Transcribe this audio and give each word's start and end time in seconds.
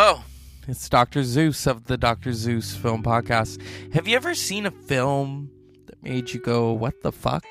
Hello, 0.00 0.20
it's 0.68 0.88
Dr. 0.88 1.24
Zeus 1.24 1.66
of 1.66 1.88
the 1.88 1.96
Dr. 1.96 2.32
Zeus 2.32 2.72
Film 2.72 3.02
Podcast. 3.02 3.60
Have 3.94 4.06
you 4.06 4.14
ever 4.14 4.32
seen 4.32 4.64
a 4.64 4.70
film 4.70 5.50
that 5.86 6.00
made 6.04 6.32
you 6.32 6.38
go, 6.38 6.72
what 6.72 7.02
the 7.02 7.10
fuck? 7.10 7.44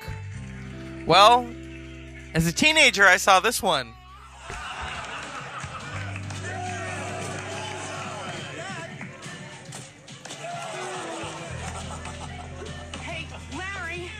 Well, 1.04 1.46
as 2.32 2.46
a 2.46 2.52
teenager, 2.52 3.04
I 3.04 3.18
saw 3.18 3.38
this 3.38 3.62
one. 3.62 3.92
Hey, 13.02 13.26
Larry! 13.58 14.10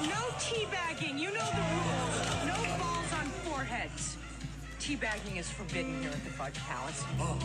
No 0.00 0.22
teabagging. 0.38 1.18
You 1.18 1.32
know 1.32 1.44
the 1.44 1.64
rules. 1.74 2.46
No 2.46 2.78
balls 2.78 3.12
on 3.14 3.26
foreheads. 3.42 4.16
Teabagging 4.78 5.38
is 5.38 5.50
forbidden 5.50 6.00
here 6.00 6.12
at 6.44 6.56
Fudge 6.56 6.64
Palace. 6.64 7.04
Oh, 7.20 7.38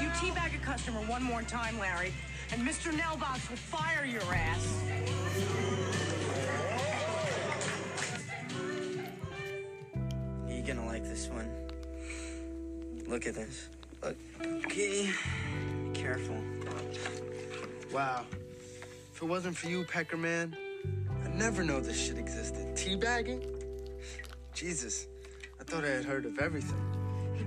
You 0.00 0.08
teabag 0.08 0.54
a 0.54 0.64
customer 0.64 1.00
one 1.00 1.22
more 1.22 1.42
time, 1.42 1.78
Larry, 1.78 2.12
and 2.52 2.66
Mr. 2.66 2.92
Nelbox 2.92 3.48
will 3.48 3.56
fire 3.56 4.04
your 4.04 4.22
ass. 4.22 4.82
You 10.48 10.62
gonna 10.62 10.86
like 10.86 11.04
this 11.04 11.28
one? 11.28 11.48
Look 13.06 13.26
at 13.26 13.34
this. 13.34 13.68
Look. 14.02 14.16
Okay. 14.40 15.10
Be 15.92 16.00
careful. 16.00 16.36
Wow. 17.92 18.24
If 19.14 19.22
it 19.22 19.24
wasn't 19.24 19.56
for 19.56 19.68
you, 19.68 19.84
Peckerman, 19.84 20.54
I'd 21.24 21.34
never 21.34 21.62
know 21.64 21.80
this 21.80 22.00
shit 22.00 22.18
existed. 22.18 22.74
Teabagging? 22.76 23.44
Jesus, 24.54 25.06
I 25.60 25.64
thought 25.64 25.84
I 25.84 25.88
had 25.88 26.04
heard 26.04 26.24
of 26.24 26.38
everything. 26.38 26.89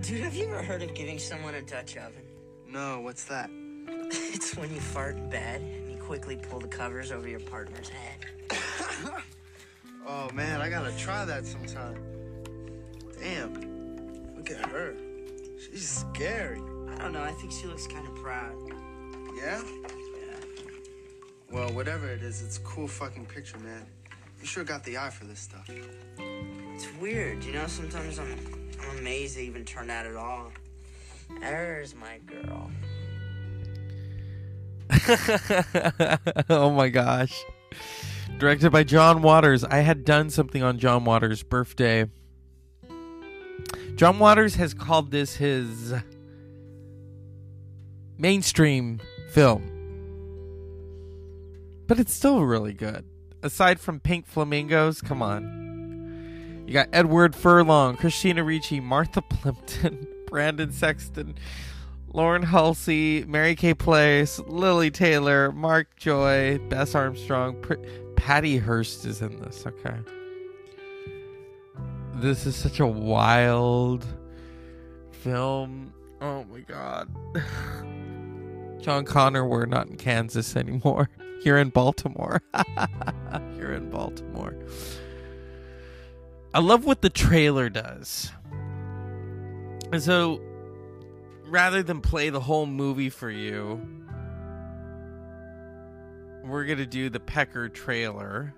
Dude, 0.04 0.20
have 0.20 0.36
you 0.36 0.48
ever 0.48 0.62
heard 0.62 0.82
of 0.84 0.94
giving 0.94 1.18
someone 1.18 1.56
a 1.56 1.62
Dutch 1.62 1.96
oven? 1.96 2.24
No, 2.68 3.00
what's 3.00 3.24
that? 3.26 3.50
It's 4.36 4.56
when 4.58 4.74
you 4.74 4.82
fart 4.82 5.16
in 5.16 5.30
bed 5.30 5.62
and 5.62 5.90
you 5.90 5.98
quickly 5.98 6.36
pull 6.36 6.60
the 6.60 6.68
covers 6.68 7.10
over 7.12 7.26
your 7.28 7.40
partner's 7.40 7.88
head. 7.88 8.26
Oh 10.06 10.30
man, 10.34 10.60
I 10.60 10.70
gotta 10.70 10.92
try 10.98 11.24
that 11.24 11.46
sometime. 11.46 11.96
Damn, 13.18 14.36
look 14.36 14.52
at 14.52 14.66
her. 14.66 14.94
She's 15.58 15.88
scary. 15.88 16.60
I 16.60 16.98
don't 16.98 17.14
know, 17.14 17.24
I 17.24 17.32
think 17.32 17.54
she 17.54 17.68
looks 17.68 17.88
kind 17.88 18.06
of 18.06 18.14
proud. 18.16 18.54
Yeah? 19.38 19.64
Yeah. 19.64 20.40
Well, 21.50 21.70
whatever 21.70 22.10
it 22.10 22.22
is, 22.22 22.42
it's 22.42 22.58
a 22.58 22.62
cool 22.62 22.90
fucking 22.90 23.28
picture, 23.28 23.58
man. 23.60 23.86
You 24.42 24.46
sure 24.46 24.66
got 24.66 24.84
the 24.84 24.98
eye 24.98 25.10
for 25.10 25.24
this 25.24 25.40
stuff. 25.40 25.70
It's 26.18 26.88
weird, 27.00 27.42
you 27.46 27.54
know, 27.54 27.68
sometimes 27.68 28.20
I'm, 28.20 28.63
I'm 28.82 28.98
amazed 29.00 29.38
they 29.38 29.44
even 29.44 29.66
turned 29.66 29.92
out 29.92 30.06
at 30.06 30.16
all. 30.16 30.52
There's 31.40 31.96
my 31.96 32.20
girl. 32.26 32.72
oh 36.50 36.72
my 36.72 36.90
gosh. 36.90 37.44
Directed 38.38 38.72
by 38.72 38.84
John 38.84 39.22
Waters. 39.22 39.64
I 39.64 39.80
had 39.80 40.06
done 40.06 40.30
something 40.30 40.64
on 40.64 40.80
John 40.80 41.06
Waters' 41.06 41.44
birthday. 41.44 42.10
John 43.96 44.20
Waters 44.20 44.56
has 44.56 44.74
called 44.74 45.12
this 45.12 45.36
his 45.36 45.94
mainstream 48.18 49.00
film. 49.32 49.70
But 51.88 52.00
it's 52.00 52.14
still 52.14 52.44
really 52.44 52.74
good. 52.74 53.06
Aside 53.44 53.80
from 53.80 54.00
Pink 54.00 54.26
Flamingos, 54.26 55.02
come 55.02 55.22
on. 55.22 55.73
You 56.66 56.74
got 56.74 56.90
Edward 56.94 57.36
Furlong, 57.36 57.98
Christina 57.98 58.44
Ricci, 58.44 58.80
Martha 58.80 59.22
Plimpton, 59.22 60.08
Brendan 60.28 60.72
Sexton, 60.72 61.36
Lauren 62.14 62.44
Hulsey, 62.44 63.28
Mary 63.28 63.56
Kay 63.56 63.74
Place, 63.74 64.40
Lili 64.48 64.90
Taylor, 64.90 65.52
Mark 65.52 65.96
Joy, 65.98 66.60
Bess 66.70 66.96
Armstrong, 66.96 67.62
Pr- 67.62 67.76
Patty 68.16 68.58
Hearst 68.58 69.06
is 69.06 69.22
in 69.22 69.42
this. 69.42 69.66
Okay. 69.68 69.98
This 72.16 72.46
is 72.46 72.56
such 72.56 72.80
a 72.80 72.88
wild 72.88 74.06
film. 75.12 75.94
Oh 76.22 76.46
my 76.46 76.60
god. 76.62 77.10
John 78.82 79.04
Connor, 79.04 79.46
we're 79.46 79.66
not 79.66 79.88
in 79.88 79.98
Kansas 79.98 80.56
anymore. 80.56 81.10
You're 81.44 81.58
in 81.58 81.70
Baltimore. 81.70 82.42
You're 83.58 83.74
in 83.74 83.90
Baltimore. 83.90 84.56
I 86.54 86.60
love 86.60 86.86
what 86.86 87.02
the 87.02 87.10
trailer 87.10 87.70
does. 87.70 88.32
And 89.92 90.02
so 90.02 90.40
rather 91.48 91.82
than 91.82 92.02
play 92.02 92.30
the 92.30 92.40
whole 92.40 92.66
movie 92.66 93.10
for 93.10 93.30
you, 93.30 93.82
we're 96.44 96.66
gonna 96.66 96.86
do 96.86 97.10
the 97.10 97.20
Pecker 97.20 97.70
trailer. 97.70 98.54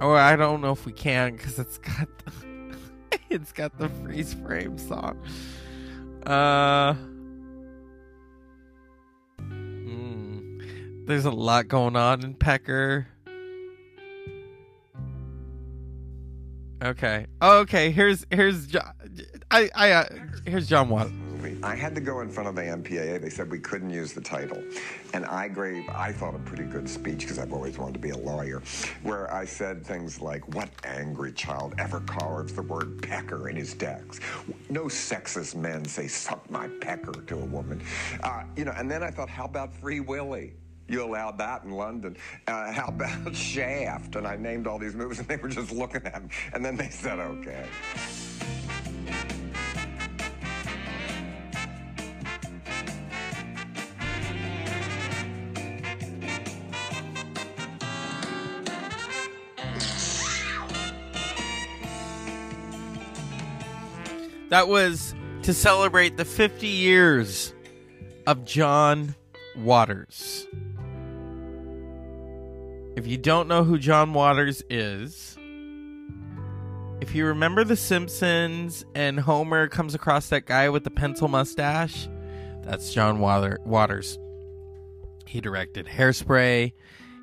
Or 0.00 0.16
I 0.16 0.36
don't 0.36 0.60
know 0.60 0.72
if 0.72 0.84
we 0.86 0.92
can 0.92 1.36
because 1.36 1.58
it's 1.58 1.78
got 1.78 2.08
the, 2.24 2.78
it's 3.30 3.52
got 3.52 3.78
the 3.78 3.88
freeze 3.88 4.34
frame 4.34 4.78
song. 4.78 5.18
Uh, 6.26 6.94
mm, 9.40 11.06
there's 11.06 11.24
a 11.24 11.30
lot 11.30 11.68
going 11.68 11.96
on 11.96 12.22
in 12.24 12.34
Pecker. 12.34 13.08
Okay. 16.82 17.26
Oh, 17.40 17.58
okay. 17.60 17.90
Here's 17.90 18.24
here's 18.30 18.66
John. 18.66 18.92
I 19.50 19.70
I 19.74 19.90
uh, 19.92 20.08
here's 20.46 20.68
John 20.68 20.88
Watt. 20.88 21.08
I 21.62 21.74
had 21.74 21.94
to 21.94 22.00
go 22.00 22.20
in 22.20 22.30
front 22.30 22.48
of 22.48 22.54
the 22.54 22.62
MPAA. 22.62 23.20
They 23.20 23.30
said 23.30 23.50
we 23.50 23.58
couldn't 23.58 23.90
use 23.90 24.12
the 24.12 24.20
title. 24.20 24.62
And 25.12 25.24
I 25.24 25.48
gave, 25.48 25.88
I 25.88 26.12
thought, 26.12 26.34
a 26.34 26.38
pretty 26.38 26.64
good 26.64 26.88
speech 26.88 27.20
because 27.20 27.38
I've 27.38 27.52
always 27.52 27.78
wanted 27.78 27.94
to 27.94 27.98
be 27.98 28.10
a 28.10 28.16
lawyer, 28.16 28.62
where 29.02 29.32
I 29.32 29.44
said 29.44 29.84
things 29.84 30.20
like, 30.20 30.46
What 30.54 30.68
angry 30.84 31.32
child 31.32 31.74
ever 31.78 32.00
carves 32.00 32.52
the 32.52 32.62
word 32.62 33.02
pecker 33.02 33.48
in 33.48 33.56
his 33.56 33.74
decks? 33.74 34.20
No 34.70 34.84
sexist 34.84 35.56
men 35.56 35.84
say, 35.84 36.06
Suck 36.06 36.48
my 36.50 36.68
pecker 36.80 37.12
to 37.12 37.34
a 37.34 37.44
woman. 37.46 37.82
Uh, 38.22 38.44
you 38.56 38.64
know, 38.64 38.72
and 38.76 38.90
then 38.90 39.02
I 39.02 39.10
thought, 39.10 39.28
How 39.28 39.44
about 39.44 39.74
Free 39.74 40.00
Willy? 40.00 40.54
You 40.88 41.04
allowed 41.04 41.36
that 41.36 41.64
in 41.64 41.72
London. 41.72 42.16
Uh, 42.46 42.72
how 42.72 42.86
about 42.86 43.34
Shaft? 43.36 44.16
And 44.16 44.26
I 44.26 44.36
named 44.36 44.66
all 44.66 44.78
these 44.78 44.94
movies, 44.94 45.18
and 45.18 45.28
they 45.28 45.36
were 45.36 45.48
just 45.48 45.70
looking 45.70 46.02
at 46.06 46.22
me. 46.22 46.30
And 46.54 46.64
then 46.64 46.76
they 46.76 46.88
said, 46.88 47.18
okay. 47.18 47.66
That 64.48 64.66
was 64.66 65.14
to 65.42 65.52
celebrate 65.52 66.16
the 66.16 66.24
50 66.24 66.66
years 66.66 67.52
of 68.26 68.46
John 68.46 69.14
Waters. 69.54 70.46
If 72.98 73.06
you 73.06 73.16
don't 73.16 73.46
know 73.46 73.62
who 73.62 73.78
John 73.78 74.12
Waters 74.12 74.60
is, 74.68 75.38
if 77.00 77.14
you 77.14 77.26
remember 77.26 77.62
The 77.62 77.76
Simpsons 77.76 78.84
and 78.92 79.20
Homer 79.20 79.68
comes 79.68 79.94
across 79.94 80.30
that 80.30 80.46
guy 80.46 80.68
with 80.68 80.82
the 80.82 80.90
pencil 80.90 81.28
mustache, 81.28 82.08
that's 82.64 82.92
John 82.92 83.20
Water- 83.20 83.60
Waters. 83.64 84.18
He 85.26 85.40
directed 85.40 85.86
Hairspray. 85.86 86.72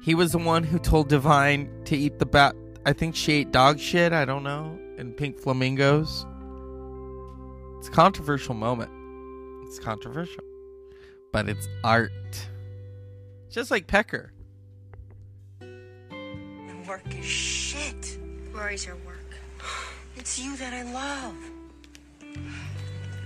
He 0.01 0.16
was 0.16 0.31
the 0.31 0.38
one 0.38 0.63
who 0.63 0.80
told 0.80 1.10
Divine 1.10 1.69
to 1.83 1.98
eat 1.98 2.19
the 2.19 2.25
bat. 2.25 2.56
I 2.86 2.94
think 2.94 3.13
she 3.13 3.33
ate 3.33 3.51
dog 3.51 3.77
shit. 3.77 4.13
I 4.13 4.24
don't 4.24 4.44
know. 4.44 4.80
And 4.98 5.18
pink 5.18 5.38
flamingos. 5.38 6.25
It's 7.80 7.89
a 7.89 7.92
controversial 7.92 8.56
moment. 8.56 8.92
It's 9.68 9.80
controversial. 9.80 10.45
But 11.33 11.50
it's 11.50 11.68
art. 11.83 12.13
Just 13.50 13.72
like 13.72 13.88
Pecker. 13.88 14.31
Work 16.88 17.18
is 17.18 17.26
shit. 17.26 18.20
Rory's 18.54 18.86
your 18.86 18.96
work. 19.06 19.16
It's 20.18 20.40
you 20.40 20.56
that 20.56 20.72
I 20.72 20.84
love. 20.84 21.36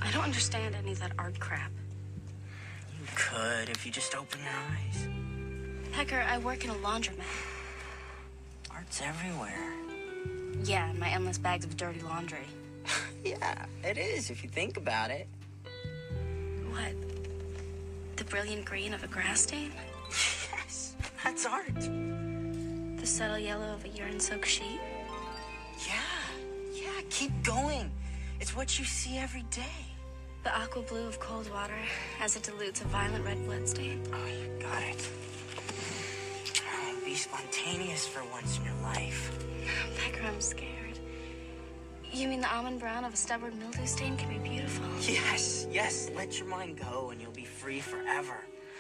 I 0.02 0.12
don't 0.12 0.24
understand 0.24 0.76
any 0.76 0.94
of 0.94 1.00
that 1.02 1.12
art 1.20 1.40
crap. 1.40 1.72
You 3.00 3.06
could 3.16 3.70
if 3.70 3.86
you 3.86 3.92
just 3.92 4.16
open 4.16 4.40
your 4.42 4.50
eyes. 4.52 5.08
Pecker, 5.92 6.26
I 6.28 6.40
work 6.40 6.64
in 6.64 6.72
a 6.72 6.76
laundromat. 6.76 7.20
Art's 8.72 9.02
everywhere. 9.04 9.72
Yeah, 10.64 10.92
my 10.94 11.10
endless 11.10 11.38
bags 11.38 11.64
of 11.66 11.78
dirty 11.78 12.02
laundry. 12.02 12.48
Yeah, 13.24 13.66
it 13.84 13.98
is 13.98 14.30
if 14.30 14.44
you 14.44 14.50
think 14.50 14.78
about 14.78 15.12
it. 15.12 15.28
What? 16.72 16.96
The 18.16 18.24
brilliant 18.24 18.64
green 18.64 18.94
of 18.94 19.04
a 19.04 19.08
grass 19.08 19.42
stain? 19.42 19.74
Yes, 20.52 20.96
that's 21.24 21.46
art. 21.46 22.09
Subtle 23.10 23.40
yellow 23.40 23.74
of 23.74 23.84
a 23.86 23.90
urine 23.90 24.20
soaked 24.20 24.48
sheet? 24.48 24.80
Yeah, 25.88 25.96
yeah, 26.72 27.02
keep 27.10 27.32
going. 27.44 27.90
It's 28.40 28.56
what 28.56 28.78
you 28.78 28.86
see 28.86 29.18
every 29.18 29.42
day. 29.50 29.82
The 30.44 30.56
aqua 30.56 30.84
blue 30.84 31.08
of 31.08 31.20
cold 31.20 31.52
water 31.52 31.74
as 32.22 32.36
it 32.36 32.44
dilutes 32.44 32.82
a 32.82 32.84
violent 32.86 33.26
red 33.26 33.44
blood 33.46 33.68
stain. 33.68 34.04
Oh, 34.14 34.28
you 34.28 34.62
got 34.62 34.84
it. 34.84 35.10
Oh, 36.72 36.96
be 37.04 37.16
spontaneous 37.16 38.08
for 38.08 38.22
once 38.32 38.60
in 38.60 38.66
your 38.66 38.80
life. 38.84 39.36
Pecker, 39.98 40.28
I'm 40.28 40.40
scared. 40.40 41.00
You 42.14 42.28
mean 42.28 42.42
the 42.42 42.56
almond 42.56 42.80
brown 42.80 43.04
of 43.06 43.16
a 43.16 43.18
stubborn 43.18 43.58
mildew 43.58 43.88
stain 43.88 44.18
can 44.18 44.30
be 44.30 44.50
beautiful? 44.50 44.86
Yes, 45.02 45.66
yes, 45.72 46.12
let 46.16 46.38
your 46.38 46.48
mind 46.48 46.80
go 46.80 47.10
and 47.10 47.20
you'll 47.20 47.32
be 47.32 47.44
free 47.44 47.80
forever. 47.80 48.38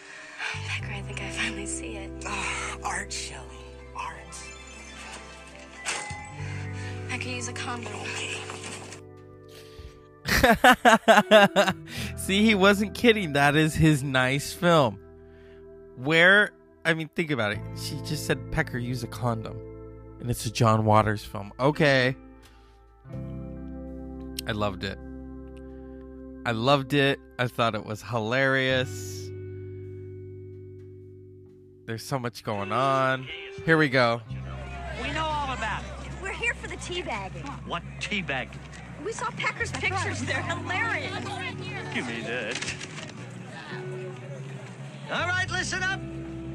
Pecker, 0.67 0.93
I 0.93 1.01
think 1.01 1.19
I 1.19 1.29
finally 1.31 1.65
see 1.65 1.95
it. 1.95 2.11
Oh, 2.27 2.77
art, 2.83 3.11
Shelley. 3.11 3.68
Art. 3.99 4.15
Pecker, 7.09 7.29
use 7.29 7.47
a 7.47 7.53
condom. 7.53 7.93
See, 12.17 12.43
he 12.43 12.55
wasn't 12.55 12.93
kidding. 12.93 13.33
That 13.33 13.55
is 13.55 13.75
his 13.75 14.03
nice 14.03 14.53
film. 14.53 14.99
Where, 15.97 16.51
I 16.85 16.93
mean, 16.93 17.09
think 17.15 17.31
about 17.31 17.53
it. 17.53 17.59
She 17.81 17.95
just 18.05 18.25
said, 18.25 18.51
Pecker, 18.51 18.77
use 18.77 19.03
a 19.03 19.07
condom. 19.07 19.59
And 20.19 20.29
it's 20.29 20.45
a 20.45 20.51
John 20.51 20.85
Waters 20.85 21.23
film. 21.23 21.51
Okay. 21.59 22.15
I 24.47 24.51
loved 24.51 24.83
it. 24.83 24.97
I 26.45 26.51
loved 26.51 26.93
it. 26.93 27.19
I 27.37 27.47
thought 27.47 27.75
it 27.75 27.85
was 27.85 28.01
hilarious. 28.01 29.28
There's 31.89 32.05
so 32.05 32.19
much 32.19 32.43
going 32.43 32.71
on. 32.71 33.27
Here 33.65 33.75
we 33.75 33.89
go. 33.89 34.21
We 35.01 35.11
know 35.11 35.23
all 35.23 35.51
about 35.51 35.81
it. 35.81 36.11
We're 36.21 36.31
here 36.31 36.53
for 36.53 36.67
the 36.67 36.75
teabagging. 36.75 37.43
What 37.65 37.81
teabag? 37.99 38.49
We 39.03 39.11
saw 39.11 39.31
Pecker's 39.31 39.71
pictures. 39.71 40.21
They're 40.21 40.39
hilarious. 40.43 41.11
Give 41.91 42.05
me 42.05 42.21
that. 42.21 42.75
All 45.11 45.27
right, 45.27 45.49
listen 45.49 45.81
up. 45.81 45.99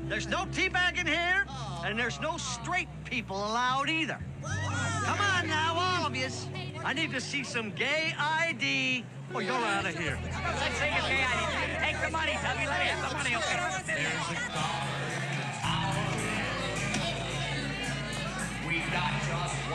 There's 0.08 0.28
no 0.28 0.44
teabagging 0.52 1.08
here, 1.08 1.44
and 1.84 1.98
there's 1.98 2.20
no 2.20 2.36
straight 2.36 2.86
people 3.04 3.36
allowed 3.36 3.90
either. 3.90 4.20
Come 4.40 5.18
on 5.18 5.48
now, 5.48 5.74
all 5.76 6.06
of 6.06 6.14
yous. 6.14 6.46
I 6.84 6.92
need 6.92 7.10
to 7.10 7.20
see 7.20 7.42
some 7.42 7.72
gay 7.72 8.14
ID, 8.16 9.04
or 9.34 9.42
you're 9.42 9.52
out 9.52 9.84
of 9.84 9.98
here. 9.98 10.16
Let's 10.22 10.78
see 10.78 10.84
your 10.84 11.02
gay 11.08 11.24
ID. 11.24 11.92
Take 11.92 12.00
the 12.04 12.10
money, 12.12 12.34
Tubby. 12.34 12.66
Let 12.68 12.78
me 12.78 12.86
have 12.86 13.10
the 13.10 13.16
money, 13.16 13.34
okay? 13.34 15.13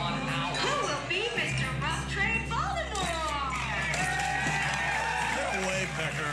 Who 0.00 0.74
will 0.86 1.04
be 1.10 1.28
Mr. 1.36 1.66
Rough 1.82 2.10
Trade 2.10 2.48
Baltimore? 2.48 3.52
Get 5.36 5.50
away, 5.62 5.86
Pecker. 5.94 6.32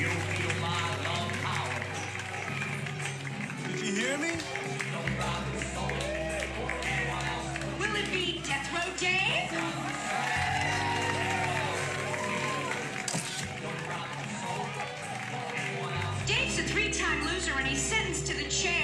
You 0.00 0.08
feel 0.08 0.54
my 0.58 0.82
love 1.04 1.32
power. 1.42 1.80
Did 3.68 3.80
you 3.84 3.92
hear 3.92 4.16
me? 4.16 4.32
Will 7.78 7.94
it 7.96 8.08
be 8.10 8.40
Death 8.46 8.72
Row 8.72 8.90
Dave? 8.96 9.52
Dave's 16.26 16.58
a 16.58 16.62
three-time 16.62 17.22
loser 17.26 17.52
and 17.58 17.66
he's 17.66 17.82
sentenced 17.82 18.26
to 18.28 18.34
the 18.34 18.48
chair, 18.48 18.79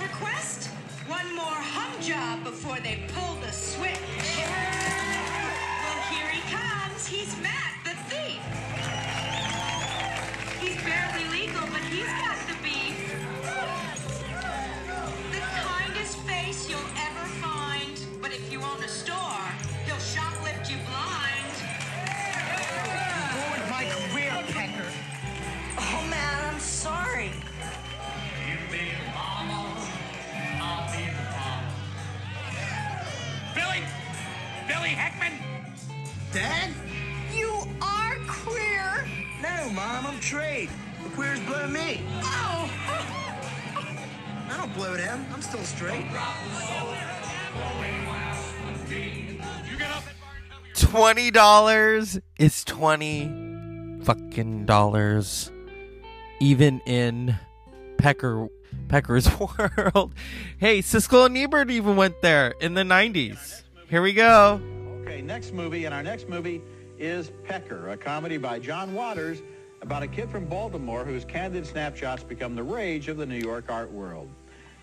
request? 0.00 0.68
One 1.08 1.34
more 1.34 1.44
hum 1.44 2.00
job 2.00 2.44
before 2.44 2.78
they 2.80 3.00
pull 3.14 3.34
the 3.36 3.52
switch. 3.52 4.61
Twenty 50.92 51.30
dollars 51.30 52.20
is 52.38 52.64
twenty 52.64 53.24
fucking 54.04 54.66
dollars, 54.66 55.50
even 56.38 56.80
in 56.80 57.34
Pecker 57.96 58.48
Pecker's 58.88 59.26
world. 59.58 60.12
Hey, 60.58 60.80
Siskel 60.80 61.24
and 61.24 61.38
Ebert 61.38 61.70
even 61.70 61.96
went 61.96 62.20
there 62.20 62.52
in 62.60 62.74
the 62.74 62.84
nineties. 62.84 63.64
Here 63.88 64.02
we 64.02 64.12
go. 64.12 64.60
Okay, 65.00 65.22
next 65.22 65.54
movie, 65.54 65.86
and 65.86 65.94
our 65.94 66.02
next 66.02 66.28
movie 66.28 66.60
is 66.98 67.32
Pecker, 67.44 67.88
a 67.88 67.96
comedy 67.96 68.36
by 68.36 68.58
John 68.58 68.92
Waters 68.92 69.40
about 69.80 70.02
a 70.02 70.06
kid 70.06 70.28
from 70.28 70.44
Baltimore 70.44 71.06
whose 71.06 71.24
candid 71.24 71.66
snapshots 71.66 72.22
become 72.22 72.54
the 72.54 72.62
rage 72.62 73.08
of 73.08 73.16
the 73.16 73.24
New 73.24 73.38
York 73.38 73.70
art 73.70 73.90
world. 73.90 74.28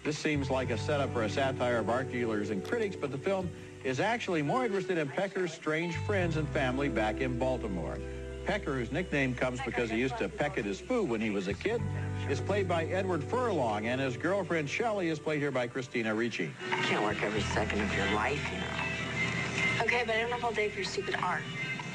This 0.04 0.18
seems 0.18 0.50
like 0.50 0.72
a 0.72 0.78
setup 0.78 1.14
for 1.14 1.22
a 1.22 1.30
satire 1.30 1.78
of 1.78 1.88
art 1.88 2.12
dealers 2.12 2.50
and 2.50 2.66
critics, 2.66 2.96
but 2.96 3.12
the 3.12 3.18
film 3.20 3.48
is 3.84 4.00
actually 4.00 4.42
more 4.42 4.66
interested 4.66 4.98
in 4.98 5.08
Pecker's 5.08 5.54
strange 5.54 5.96
friends 5.98 6.38
and 6.38 6.48
family 6.50 6.90
back 6.90 7.22
in 7.22 7.38
Baltimore. 7.38 7.98
Pecker, 8.46 8.74
whose 8.74 8.92
nickname 8.92 9.36
comes 9.36 9.60
because 9.64 9.90
he 9.90 9.98
used 9.98 10.18
to 10.18 10.28
peck 10.28 10.58
at 10.58 10.66
his 10.66 10.80
food 10.80 11.08
when 11.08 11.22
he 11.22 11.30
was 11.30 11.48
a 11.48 11.54
kid, 11.54 11.82
is 12.30 12.42
played 12.42 12.68
by 12.68 12.86
Edward 12.86 13.24
Furlong, 13.24 13.88
and 13.88 14.02
his 14.02 14.18
girlfriend 14.18 14.70
Shelley 14.70 15.10
is 15.10 15.20
played 15.20 15.40
here 15.40 15.52
by 15.52 15.68
Christina 15.68 16.14
Ricci. 16.16 16.52
I 16.72 16.82
can't 16.82 17.04
work 17.04 17.22
every 17.22 17.42
second 17.42 17.82
of 17.82 17.96
your 17.96 18.08
life, 18.14 18.44
you 18.52 18.60
know. 18.60 19.86
Okay, 19.86 20.04
but 20.06 20.16
I 20.16 20.22
don't 20.22 20.32
have 20.32 20.44
all 20.44 20.52
day 20.52 20.70
for 20.70 20.78
your 20.78 20.86
stupid 20.86 21.16
art. 21.22 21.44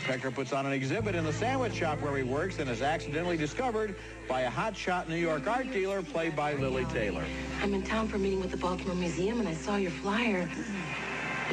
Pecker 0.05 0.31
puts 0.31 0.53
on 0.53 0.67
an 0.67 0.73
exhibit 0.73 1.15
in 1.15 1.25
the 1.25 1.33
sandwich 1.33 1.75
shop 1.75 2.01
where 2.03 2.17
he 2.17 2.23
works 2.23 2.59
and 2.59 2.69
is 2.69 2.83
accidentally 2.83 3.39
discovered 3.39 3.97
by 4.29 4.43
a 4.43 4.51
hotshot 4.51 5.09
New 5.09 5.17
York 5.17 5.47
art 5.47 5.73
dealer 5.73 6.03
played 6.03 6.37
by 6.37 6.53
Lili 6.55 6.85
Taylor. 6.87 7.25
I'm 7.63 7.73
in 7.73 7.83
town 7.83 8.07
for 8.09 8.17
a 8.17 8.19
meeting 8.19 8.41
with 8.41 8.51
the 8.51 8.59
Baltimore 8.59 8.95
Museum 8.95 9.41
and 9.41 9.49
I 9.49 9.55
saw 9.55 9.77
your 9.77 9.91
flyer. 9.91 10.49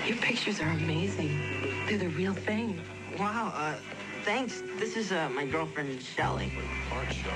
Your 0.05 0.17
pictures 0.17 0.60
are 0.60 0.69
amazing. 0.69 1.39
They're 1.88 1.98
the 1.98 2.10
real 2.10 2.33
thing. 2.33 2.81
Wow, 3.19 3.53
uh, 3.55 3.75
thanks. 4.24 4.63
This 4.77 4.95
is 4.95 5.12
uh, 5.12 5.29
my 5.29 5.45
girlfriend, 5.45 6.01
Shelley. 6.01 6.51
Art 6.91 7.12
Shelly. 7.12 7.33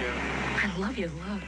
Yeah. 0.00 0.60
I 0.62 0.78
love 0.78 0.96
your 0.96 1.10
look. 1.10 1.42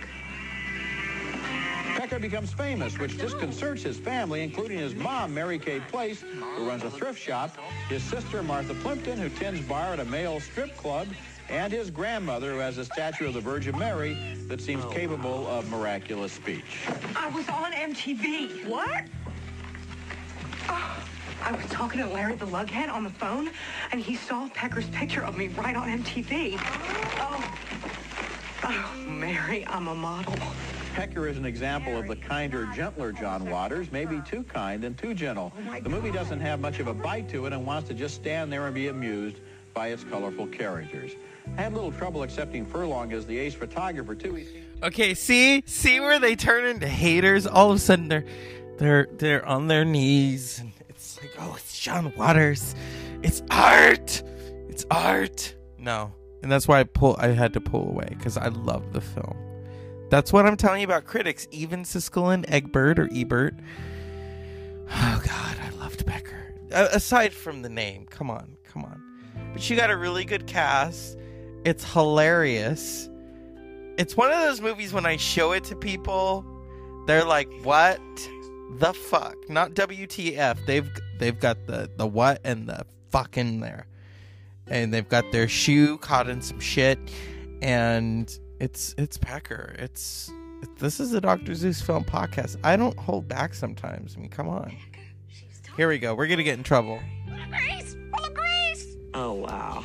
Pecker 1.97 2.19
becomes 2.19 2.53
famous, 2.53 2.99
which 2.99 3.19
disconcerts 3.19 3.83
his 3.83 3.99
family, 3.99 4.43
including 4.43 4.79
his 4.79 4.95
mom, 4.95 5.35
Mary 5.35 5.59
Kay 5.59 5.81
Place, 5.81 6.23
who 6.23 6.67
runs 6.67 6.83
a 6.83 6.91
thrift 6.91 7.21
shop, 7.21 7.57
his 7.89 8.03
sister, 8.03 8.43
Martha 8.43 8.75
Plimpton, 8.75 9.19
who 9.19 9.29
tends 9.29 9.61
bar 9.61 9.93
at 9.93 10.01
a 10.01 10.05
male 10.07 10.41
strip 10.41 10.77
club, 10.77 11.09
and 11.49 11.73
his 11.73 11.91
grandmother, 11.91 12.53
who 12.53 12.59
has 12.59 12.79
a 12.79 12.85
statue 12.85 13.27
of 13.27 13.35
the 13.35 13.41
Virgin 13.41 13.79
Mary 13.79 14.17
that 14.47 14.61
seems 14.61 14.85
capable 14.87 15.47
of 15.49 15.69
miraculous 15.69 16.33
speech. 16.33 16.87
I 17.17 17.29
was 17.29 17.49
on 17.49 17.73
MTV. 17.73 18.67
What? 18.67 19.05
Oh, 21.41 21.45
I 21.45 21.53
was 21.53 21.65
talking 21.67 22.01
to 22.01 22.07
Larry 22.07 22.35
the 22.35 22.47
Lughead 22.47 22.91
on 22.91 23.05
the 23.05 23.11
phone, 23.11 23.51
and 23.93 24.01
he 24.01 24.17
saw 24.17 24.49
Pecker's 24.55 24.89
picture 24.89 25.23
of 25.23 25.37
me 25.37 25.49
right 25.49 25.77
on 25.77 26.03
MTV. 26.03 26.57
Oh, 27.19 27.59
oh 28.65 28.95
Mary, 29.07 29.67
I'm 29.67 29.89
a 29.89 29.95
model. 29.95 30.35
Pecker 30.95 31.29
is 31.29 31.39
an 31.39 31.45
example 31.45 31.97
of 31.97 32.09
the 32.09 32.17
kinder, 32.17 32.69
gentler 32.75 33.13
John 33.13 33.49
Waters, 33.49 33.93
maybe 33.93 34.21
too 34.29 34.43
kind 34.43 34.85
and 34.85 34.99
too 34.99 35.15
gentle. 35.15 35.53
Oh 35.69 35.81
the 35.81 35.89
movie 35.89 36.11
doesn't 36.11 36.41
have 36.41 36.61
much 36.61 36.81
of 36.81 36.89
a 36.89 36.95
bite 36.95 37.29
to 37.31 37.47
it 37.47 37.53
and 37.53 37.65
wants 37.65 37.89
to 37.89 37.95
just 37.95 38.17
stand 38.17 38.53
there 38.53 38.67
and 38.67 38.75
be 38.75 38.89
amused 38.89 39.37
by 39.73 39.89
its 39.89 40.05
colorful 40.05 40.47
characters. 40.49 41.13
I 41.57 41.63
had 41.63 41.73
a 41.73 41.75
little 41.75 41.93
trouble 41.93 42.23
accepting 42.23 42.67
Furlong 42.67 43.13
as 43.13 43.25
the 43.27 43.39
ace 43.39 43.55
photographer, 43.55 44.15
too. 44.15 44.45
Okay, 44.83 45.15
see, 45.15 45.63
see 45.67 46.01
where 46.01 46.19
they 46.19 46.37
turn 46.37 46.65
into 46.65 46.89
haters. 46.89 47.47
All 47.47 47.71
of 47.71 47.77
a 47.77 47.79
sudden, 47.79 48.09
they're 48.09 48.25
they're 48.79 49.09
they're 49.13 49.47
on 49.47 49.69
their 49.69 49.85
knees, 49.85 50.59
and 50.59 50.73
like, 51.21 51.33
oh, 51.39 51.55
it's 51.57 51.79
John 51.79 52.13
Waters. 52.17 52.75
It's 53.23 53.43
art. 53.51 54.23
It's 54.69 54.87
art. 54.91 55.57
No, 55.79 56.13
and 56.43 56.51
that's 56.51 56.67
why 56.67 56.81
I 56.81 56.85
pull. 56.85 57.17
I 57.19 57.29
had 57.29 57.53
to 57.55 57.61
pull 57.61 57.89
away 57.89 58.09
because 58.11 58.37
I 58.37 58.49
love 58.49 58.93
the 58.93 59.01
film. 59.01 59.37
That's 60.11 60.33
what 60.33 60.47
I'm 60.47 60.57
telling 60.57 60.81
you 60.81 60.87
about 60.87 61.05
critics. 61.05 61.47
Even 61.51 61.85
Siskel 61.85 62.33
and 62.35 62.45
Egbert 62.49 62.99
or 62.99 63.09
Ebert. 63.13 63.55
Oh 64.91 65.23
God, 65.25 65.57
I 65.63 65.71
loved 65.79 66.05
Becker. 66.05 66.55
Uh, 66.73 66.89
aside 66.93 67.33
from 67.33 67.63
the 67.63 67.69
name, 67.69 68.07
come 68.07 68.31
on, 68.31 68.57
come 68.65 68.85
on. 68.85 69.03
But 69.53 69.63
she 69.63 69.77
got 69.77 69.91
a 69.91 69.97
really 69.97 70.25
good 70.25 70.47
cast. 70.47 71.17
It's 71.65 71.85
hilarious. 71.93 73.09
It's 73.99 74.17
one 74.17 74.33
of 74.33 74.41
those 74.41 74.61
movies 74.61 74.93
when 74.93 75.07
I 75.07 75.17
show 75.17 75.53
it 75.53 75.65
to 75.65 75.77
people, 75.77 76.45
they're 77.07 77.25
like, 77.25 77.49
"What 77.63 78.01
the 78.79 78.95
fuck?" 78.95 79.37
Not 79.49 79.75
WTF. 79.75 80.65
They've 80.67 80.91
they've 81.21 81.39
got 81.39 81.67
the 81.67 81.89
the 81.97 82.07
what 82.07 82.41
and 82.43 82.69
the 82.69 82.85
fuck 83.11 83.37
in 83.39 83.61
there, 83.61 83.87
and 84.67 84.93
they've 84.93 85.09
got 85.09 85.31
their 85.31 85.47
shoe 85.47 85.99
caught 85.99 86.29
in 86.29 86.43
some 86.43 86.59
shit, 86.59 86.99
and 87.63 88.37
it's 88.59 88.95
it's 88.99 89.17
Pecker. 89.17 89.77
It's 89.79 90.33
this 90.79 90.99
is 90.99 91.13
a 91.15 91.21
Doctor 91.21 91.55
Zeus 91.55 91.81
film 91.81 92.05
podcast. 92.05 92.57
I 92.65 92.77
don't 92.77 92.99
hold 92.99 93.29
back 93.29 93.55
sometimes. 93.55 94.17
I 94.17 94.21
mean, 94.21 94.31
come 94.31 94.49
on. 94.49 94.77
Here 95.77 95.89
we 95.89 95.99
go. 95.99 96.15
We're 96.15 96.27
gonna 96.27 96.43
get 96.43 96.59
in 96.59 96.65
trouble. 96.65 97.01
Grace! 97.49 97.97
Full 98.15 98.25
of 98.25 98.35
Grace! 98.35 98.97
Oh, 99.15 99.33
wow. 99.35 99.85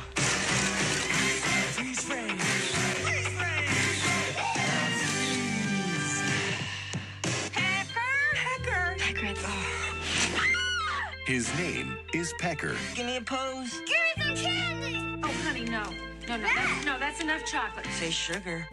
His 11.26 11.52
name 11.58 11.96
is 12.14 12.32
Pecker. 12.38 12.76
Give 12.94 13.04
me 13.04 13.16
a 13.16 13.20
pose. 13.20 13.80
Give 13.80 14.28
me 14.28 14.36
some 14.36 14.46
candy! 14.46 15.20
Oh, 15.24 15.32
honey, 15.42 15.64
no. 15.64 15.82
No, 16.28 16.36
no, 16.36 16.42
that's, 16.44 16.84
no, 16.86 16.98
that's 17.00 17.20
enough 17.20 17.44
chocolate. 17.44 17.84
Say 17.86 18.10
sugar. 18.10 18.64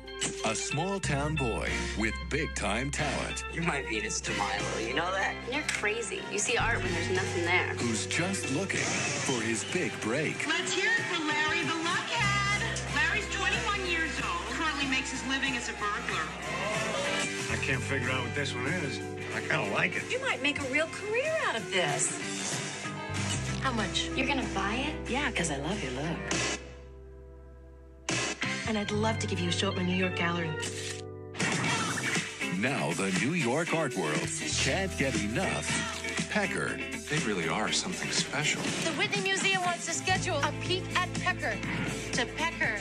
A 0.46 0.54
small 0.54 1.00
town 1.00 1.34
boy 1.34 1.68
with 1.98 2.14
big 2.30 2.54
time 2.54 2.92
talent 2.92 3.44
You're 3.54 3.64
my 3.64 3.82
Venus 3.90 4.22
de 4.22 4.32
Milo, 4.38 4.80
you 4.80 4.94
know 4.94 5.12
that? 5.12 5.34
You're 5.52 5.64
crazy. 5.64 6.22
You 6.32 6.38
see 6.38 6.56
art 6.56 6.78
when 6.84 6.94
there's 6.94 7.10
nothing 7.10 7.44
there. 7.44 7.70
who's 7.80 8.06
just 8.06 8.54
looking 8.54 8.80
for 9.26 9.42
his 9.42 9.64
big 9.74 9.92
break. 10.02 10.48
Let's 10.48 10.72
hear 10.74 10.92
it 10.92 11.06
for 11.06 11.26
Larry 11.26 11.62
the 11.64 11.74
Luckhead. 11.74 12.96
Larry's 12.96 13.28
21 13.34 13.90
years 13.90 14.12
old, 14.22 14.46
currently 14.54 14.86
makes 14.86 15.10
his 15.10 15.26
living 15.28 15.58
as 15.58 15.70
a 15.70 15.74
burglar. 15.74 16.22
I 17.52 17.56
can't 17.66 17.82
figure 17.82 18.12
out 18.12 18.24
what 18.24 18.36
this 18.36 18.54
one 18.54 18.68
is. 18.68 19.00
I 19.36 19.42
kind 19.42 19.66
of 19.66 19.74
like 19.74 19.96
it. 19.96 20.04
You 20.12 20.22
might 20.22 20.44
make 20.44 20.62
a 20.62 20.66
real 20.72 20.88
career 20.88 21.34
out 21.48 21.56
of 21.56 21.72
this. 21.72 22.33
How 23.64 23.72
much? 23.72 24.10
You're 24.14 24.28
gonna 24.28 24.46
buy 24.54 24.76
it? 24.76 25.10
Yeah, 25.10 25.30
because 25.30 25.50
I 25.50 25.56
love 25.56 25.82
your 25.82 25.94
look. 25.94 26.20
And 28.68 28.78
I'd 28.78 28.92
love 28.92 29.20
to 29.20 29.28
give 29.28 29.40
you 29.40 29.48
a 29.48 29.54
show 29.54 29.70
at 29.70 29.78
my 29.78 29.84
New 29.84 29.96
York 29.96 30.18
gallery. 30.18 30.50
Now 32.60 32.92
the 32.92 33.10
New 33.22 33.32
York 33.32 33.74
art 33.74 33.96
world 33.96 34.28
can't 34.58 34.92
get 34.98 35.16
enough. 35.24 35.66
Pecker. 36.30 36.78
They 37.10 37.20
really 37.20 37.48
are 37.48 37.72
something 37.72 38.12
special. 38.12 38.62
The 38.84 38.92
Whitney 38.98 39.22
Museum 39.22 39.62
wants 39.62 39.86
to 39.86 39.94
schedule 39.94 40.40
a 40.40 40.52
peek 40.60 40.84
at 40.98 41.14
Pecker. 41.22 41.56
To 42.14 42.26
Pecker. 42.36 42.78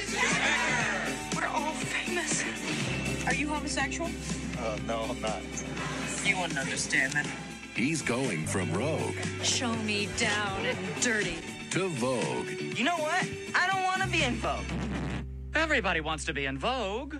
We're 1.37 1.47
all 1.47 1.75
famous. 1.75 2.43
Are 3.29 3.35
you 3.35 3.47
homosexual? 3.47 4.11
Uh, 4.59 4.79
no, 4.89 5.07
I'm 5.11 5.21
not. 5.21 5.43
You 6.25 6.41
wouldn't 6.41 6.59
understand 6.59 7.13
that. 7.13 7.52
He's 7.75 8.03
going 8.03 8.47
from 8.47 8.71
rogue 8.73 9.15
Show 9.43 9.73
me 9.77 10.09
down 10.19 10.67
and 10.67 10.79
dirty. 11.01 11.37
to 11.71 11.89
Vogue. 11.89 12.51
You 12.77 12.85
know 12.85 12.97
what? 12.97 13.27
I 13.55 13.67
don't 13.67 13.83
want 13.83 14.03
to 14.03 14.09
be 14.09 14.23
in 14.23 14.35
Vogue. 14.37 14.65
Everybody 15.55 16.01
wants 16.01 16.25
to 16.27 16.35
be 16.35 16.45
in 16.47 16.59
Vogue. 16.59 17.15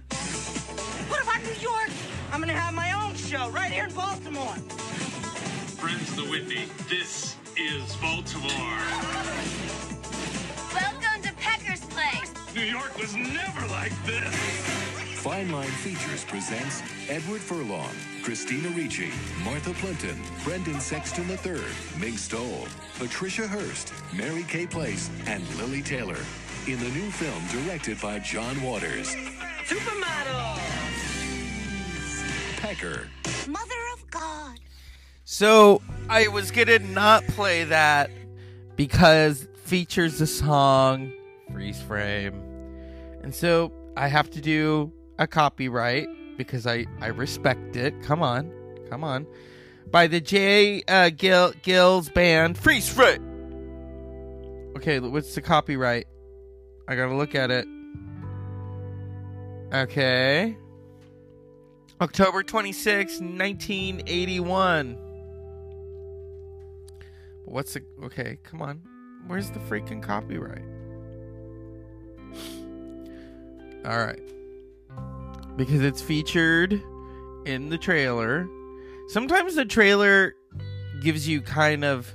What 1.09 1.23
about 1.23 1.43
New 1.43 1.55
York? 1.61 1.91
I'm 2.33 2.41
gonna 2.41 2.53
have 2.53 2.75
my 2.75 2.93
own 2.93 3.15
show 3.15 3.49
right 3.51 3.71
here 3.73 3.85
in 3.87 3.95
Baltimore. 3.95 4.55
Friends 5.81 6.11
of 6.11 6.17
the 6.17 6.25
Whitney, 6.31 6.65
this 6.89 7.37
is 7.57 7.97
Baltimore. 7.97 8.79
Welcome 10.75 11.23
to 11.23 11.33
Pecker's 11.39 11.81
Place. 11.87 12.33
New 12.55 12.63
York 12.63 12.97
was 12.99 13.15
never 13.17 13.67
like 13.69 13.93
this. 14.05 14.82
Fine 15.23 15.53
Line 15.53 15.69
Features 15.69 16.25
presents 16.25 16.83
Edward 17.09 17.41
Furlong, 17.41 17.95
Christina 18.25 18.69
Ricci, 18.71 19.09
Martha 19.45 19.73
Plimpton, 19.75 20.21
Brendan 20.43 20.81
Sexton 20.81 21.31
III, 21.31 21.63
Mink 21.97 22.19
Stole, 22.19 22.67
Patricia 22.99 23.47
Hearst, 23.47 23.93
Mary 24.13 24.43
Kay 24.43 24.67
Place, 24.67 25.11
and 25.27 25.49
Lili 25.55 25.81
Taylor 25.81 26.19
in 26.67 26.77
the 26.81 26.89
new 26.89 27.09
film 27.13 27.41
directed 27.65 28.01
by 28.01 28.19
John 28.19 28.61
Waters. 28.65 29.15
Supermodel. 29.65 30.59
Pecker. 32.57 33.09
Mother 33.47 33.75
of 33.93 34.11
God. 34.11 34.59
So 35.23 35.83
I 36.09 36.27
was 36.27 36.51
gonna 36.51 36.81
not 36.81 37.25
play 37.29 37.63
that 37.63 38.11
because 38.75 39.47
features 39.67 40.19
the 40.19 40.27
song 40.27 41.13
freeze 41.53 41.81
frame, 41.81 42.43
and 43.23 43.33
so 43.33 43.73
I 43.97 44.09
have 44.09 44.29
to 44.31 44.41
do 44.41 44.93
a 45.19 45.27
copyright 45.27 46.09
because 46.37 46.67
I 46.67 46.87
I 47.01 47.09
respect 47.09 47.77
it. 47.77 48.03
Come 48.03 48.23
on, 48.23 48.53
come 48.89 49.05
on, 49.05 49.27
by 49.91 50.07
the 50.07 50.21
J 50.21 50.83
uh, 50.89 51.11
Gill 51.11 51.53
Geils 51.63 52.13
band 52.13 52.59
freeze 52.59 52.89
frame. 52.89 53.29
Okay, 54.77 55.01
what's 55.01 55.35
the 55.35 55.43
copyright? 55.43 56.07
I 56.89 56.97
gotta 56.97 57.15
look 57.15 57.35
at 57.35 57.51
it. 57.51 57.67
Okay. 59.73 60.57
October 62.01 62.43
26, 62.43 63.21
1981. 63.21 64.99
What's 67.45 67.75
the. 67.75 67.83
Okay, 68.05 68.39
come 68.43 68.61
on. 68.61 68.83
Where's 69.27 69.51
the 69.51 69.61
freaking 69.61 70.03
copyright? 70.03 70.65
Alright. 73.87 74.21
Because 75.57 75.83
it's 75.83 76.01
featured 76.01 76.83
in 77.45 77.69
the 77.69 77.79
trailer. 77.79 78.49
Sometimes 79.09 79.55
the 79.55 79.65
trailer 79.65 80.35
gives 81.01 81.29
you 81.29 81.43
kind 81.43 81.85
of. 81.85 82.13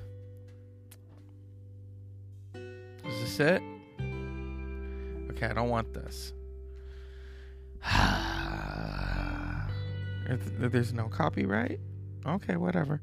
Is 2.56 3.22
this 3.22 3.40
it? 3.40 3.62
Okay, 5.32 5.46
I 5.46 5.54
don't 5.54 5.70
want 5.70 5.94
this. 5.94 6.34
There's 10.60 10.94
no 10.94 11.08
copyright? 11.08 11.80
Okay, 12.26 12.56
whatever. 12.56 13.02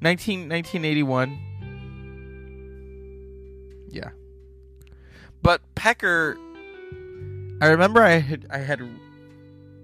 19, 0.00 0.48
1981. 0.48 1.38
Yeah. 3.90 4.10
But 5.42 5.60
Pecker 5.74 6.38
I 7.60 7.68
remember 7.68 8.02
I 8.02 8.18
had 8.18 8.46
I 8.50 8.58
had 8.58 8.80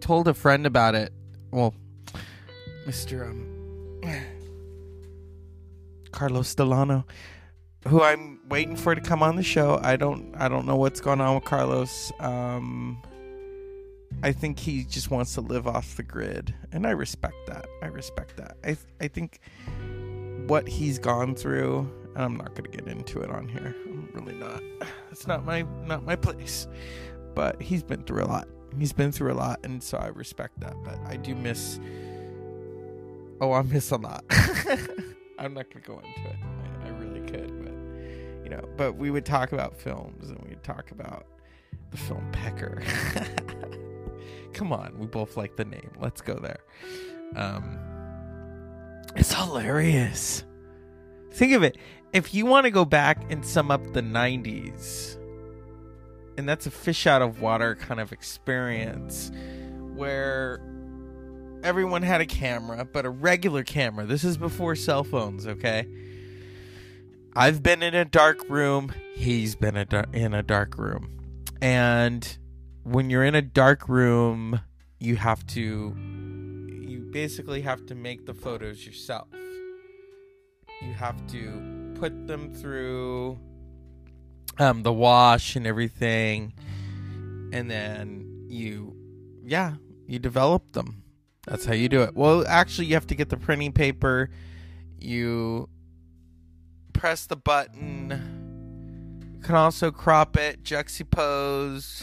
told 0.01 0.29
a 0.29 0.35
friend 0.35 0.67
about 0.67 0.95
it. 0.95 1.13
Well, 1.51 1.75
Mr. 2.87 3.29
um 3.29 4.01
Carlos 6.13 6.55
Delano 6.55 7.07
who 7.89 8.03
I'm 8.03 8.41
waiting 8.49 8.77
for 8.77 8.95
to 8.95 9.01
come 9.01 9.23
on 9.23 9.37
the 9.37 9.43
show. 9.43 9.81
I 9.83 9.97
don't 9.97 10.35
I 10.37 10.49
don't 10.49 10.67
know 10.67 10.77
what's 10.77 11.01
going 11.01 11.21
on 11.21 11.35
with 11.37 11.45
Carlos. 11.45 12.13
Um 12.21 13.03
I 14.23 14.33
think 14.33 14.59
he 14.59 14.85
just 14.85 15.11
wants 15.11 15.35
to 15.35 15.41
live 15.41 15.67
off 15.67 15.97
the 15.97 16.03
grid, 16.03 16.55
and 16.73 16.87
I 16.87 16.91
respect 16.91 17.47
that. 17.47 17.67
I 17.81 17.87
respect 17.87 18.37
that. 18.37 18.57
I 18.65 18.77
I 19.01 19.09
think 19.09 19.41
what 20.47 20.69
he's 20.69 20.99
gone 20.99 21.35
through, 21.35 21.91
and 22.15 22.25
I'm 22.25 22.37
not 22.37 22.51
going 22.55 22.71
to 22.71 22.77
get 22.77 22.87
into 22.89 23.21
it 23.21 23.31
on 23.31 23.49
here. 23.49 23.75
I'm 23.87 24.11
really 24.13 24.35
not. 24.35 24.63
It's 25.11 25.27
not 25.27 25.45
my 25.45 25.63
not 25.87 26.05
my 26.05 26.17
place. 26.17 26.69
But 27.35 27.61
he's 27.61 27.83
been 27.83 28.05
through 28.05 28.25
a 28.25 28.27
lot. 28.27 28.49
He's 28.79 28.93
been 28.93 29.13
through 29.13 29.33
a 29.33 29.35
lot, 29.35 29.61
and 29.65 29.83
so 29.83 29.99
I 29.99 30.09
respect 30.09 30.61
that. 30.61 30.75
But 30.85 30.99
I 31.07 31.17
do 31.17 31.35
miss. 31.35 31.81
Oh, 33.41 33.53
I 33.53 33.63
miss 33.63 33.91
a 33.91 33.97
lot. 33.97 34.25
I'm 35.39 35.55
not 35.55 35.71
to 35.71 35.81
go 35.81 35.99
into 35.99 36.29
it. 36.29 36.37
I, 36.83 36.87
I 36.87 36.91
really 36.91 37.21
could, 37.21 37.65
but 37.65 38.45
you 38.45 38.51
know. 38.51 38.69
But 38.77 38.97
we 38.97 39.11
would 39.11 39.25
talk 39.25 39.53
about 39.53 39.77
films, 39.77 40.29
and 40.29 40.39
we'd 40.49 40.63
talk 40.63 40.91
about 40.91 41.27
the 41.91 41.97
film 41.97 42.27
Pecker. 42.33 42.83
Come 44.53 44.73
on, 44.73 44.99
we 44.99 45.07
both 45.07 45.37
like 45.37 45.57
the 45.57 45.65
name. 45.65 45.91
Let's 45.99 46.21
go 46.21 46.35
there. 46.35 46.61
Um, 47.37 47.79
it's 49.17 49.33
hilarious. 49.33 50.45
Think 51.33 51.53
of 51.53 51.63
it. 51.63 51.77
If 52.13 52.35
you 52.35 52.47
want 52.47 52.65
to 52.65 52.71
go 52.71 52.85
back 52.85 53.31
and 53.31 53.45
sum 53.45 53.71
up 53.71 53.93
the 53.93 54.03
90s, 54.03 55.17
and 56.41 56.49
that's 56.49 56.67
a 56.67 56.71
fish 56.71 57.07
out 57.07 57.21
of 57.21 57.43
water 57.43 57.75
kind 57.75 58.01
of 58.01 58.13
experience 58.13 59.31
where 59.95 60.59
everyone 61.63 62.01
had 62.01 62.23
a 62.23 62.27
camera, 62.27 62.87
but 62.91 63.05
a 63.05 63.11
regular 63.11 63.63
camera. 63.63 64.07
This 64.07 64.25
is 64.25 64.39
before 64.39 64.75
cell 64.75 65.05
phones, 65.05 65.47
okay? 65.47 65.87
I've 67.37 67.63
been 67.63 67.83
in 67.83 67.95
a 67.95 68.07
dark 68.07 68.49
room. 68.49 68.95
He's 69.15 69.55
been 69.55 69.77
a 69.77 69.85
dar- 69.85 70.07
in 70.15 70.33
a 70.33 70.43
dark 70.43 70.79
room. 70.79 71.11
And 71.61 72.39
when 72.85 73.11
you're 73.11 73.25
in 73.25 73.35
a 73.35 73.43
dark 73.43 73.87
room 73.87 74.61
you 74.99 75.17
have 75.17 75.47
to 75.49 75.95
you 76.89 77.09
basically 77.13 77.61
have 77.61 77.85
to 77.87 77.95
make 77.95 78.25
the 78.25 78.33
photos 78.35 78.87
yourself. 78.87 79.29
You 80.81 80.95
have 80.95 81.27
to 81.33 81.93
put 81.99 82.27
them 82.27 82.53
through 82.55 83.39
um, 84.59 84.83
the 84.83 84.93
wash 84.93 85.57
and 85.57 85.67
everything, 85.67 86.53
and 87.53 87.71
then 87.71 88.47
you, 88.49 88.97
yeah, 89.45 89.75
you 90.07 90.19
develop 90.19 90.73
them. 90.73 91.03
That's 91.47 91.65
how 91.65 91.75
you 91.75 91.89
do 91.89 92.03
it. 92.03 92.15
Well, 92.15 92.45
actually, 92.47 92.87
you 92.87 92.95
have 92.95 93.07
to 93.09 93.15
get 93.15 93.29
the 93.31 93.37
printing 93.37 93.73
paper. 93.73 94.31
You 94.99 95.69
press 96.93 97.27
the 97.27 97.37
button. 97.37 99.31
You 99.37 99.43
can 99.43 99.55
also 99.55 99.91
crop 99.91 100.37
it, 100.37 100.63
juxtapose. 100.63 102.03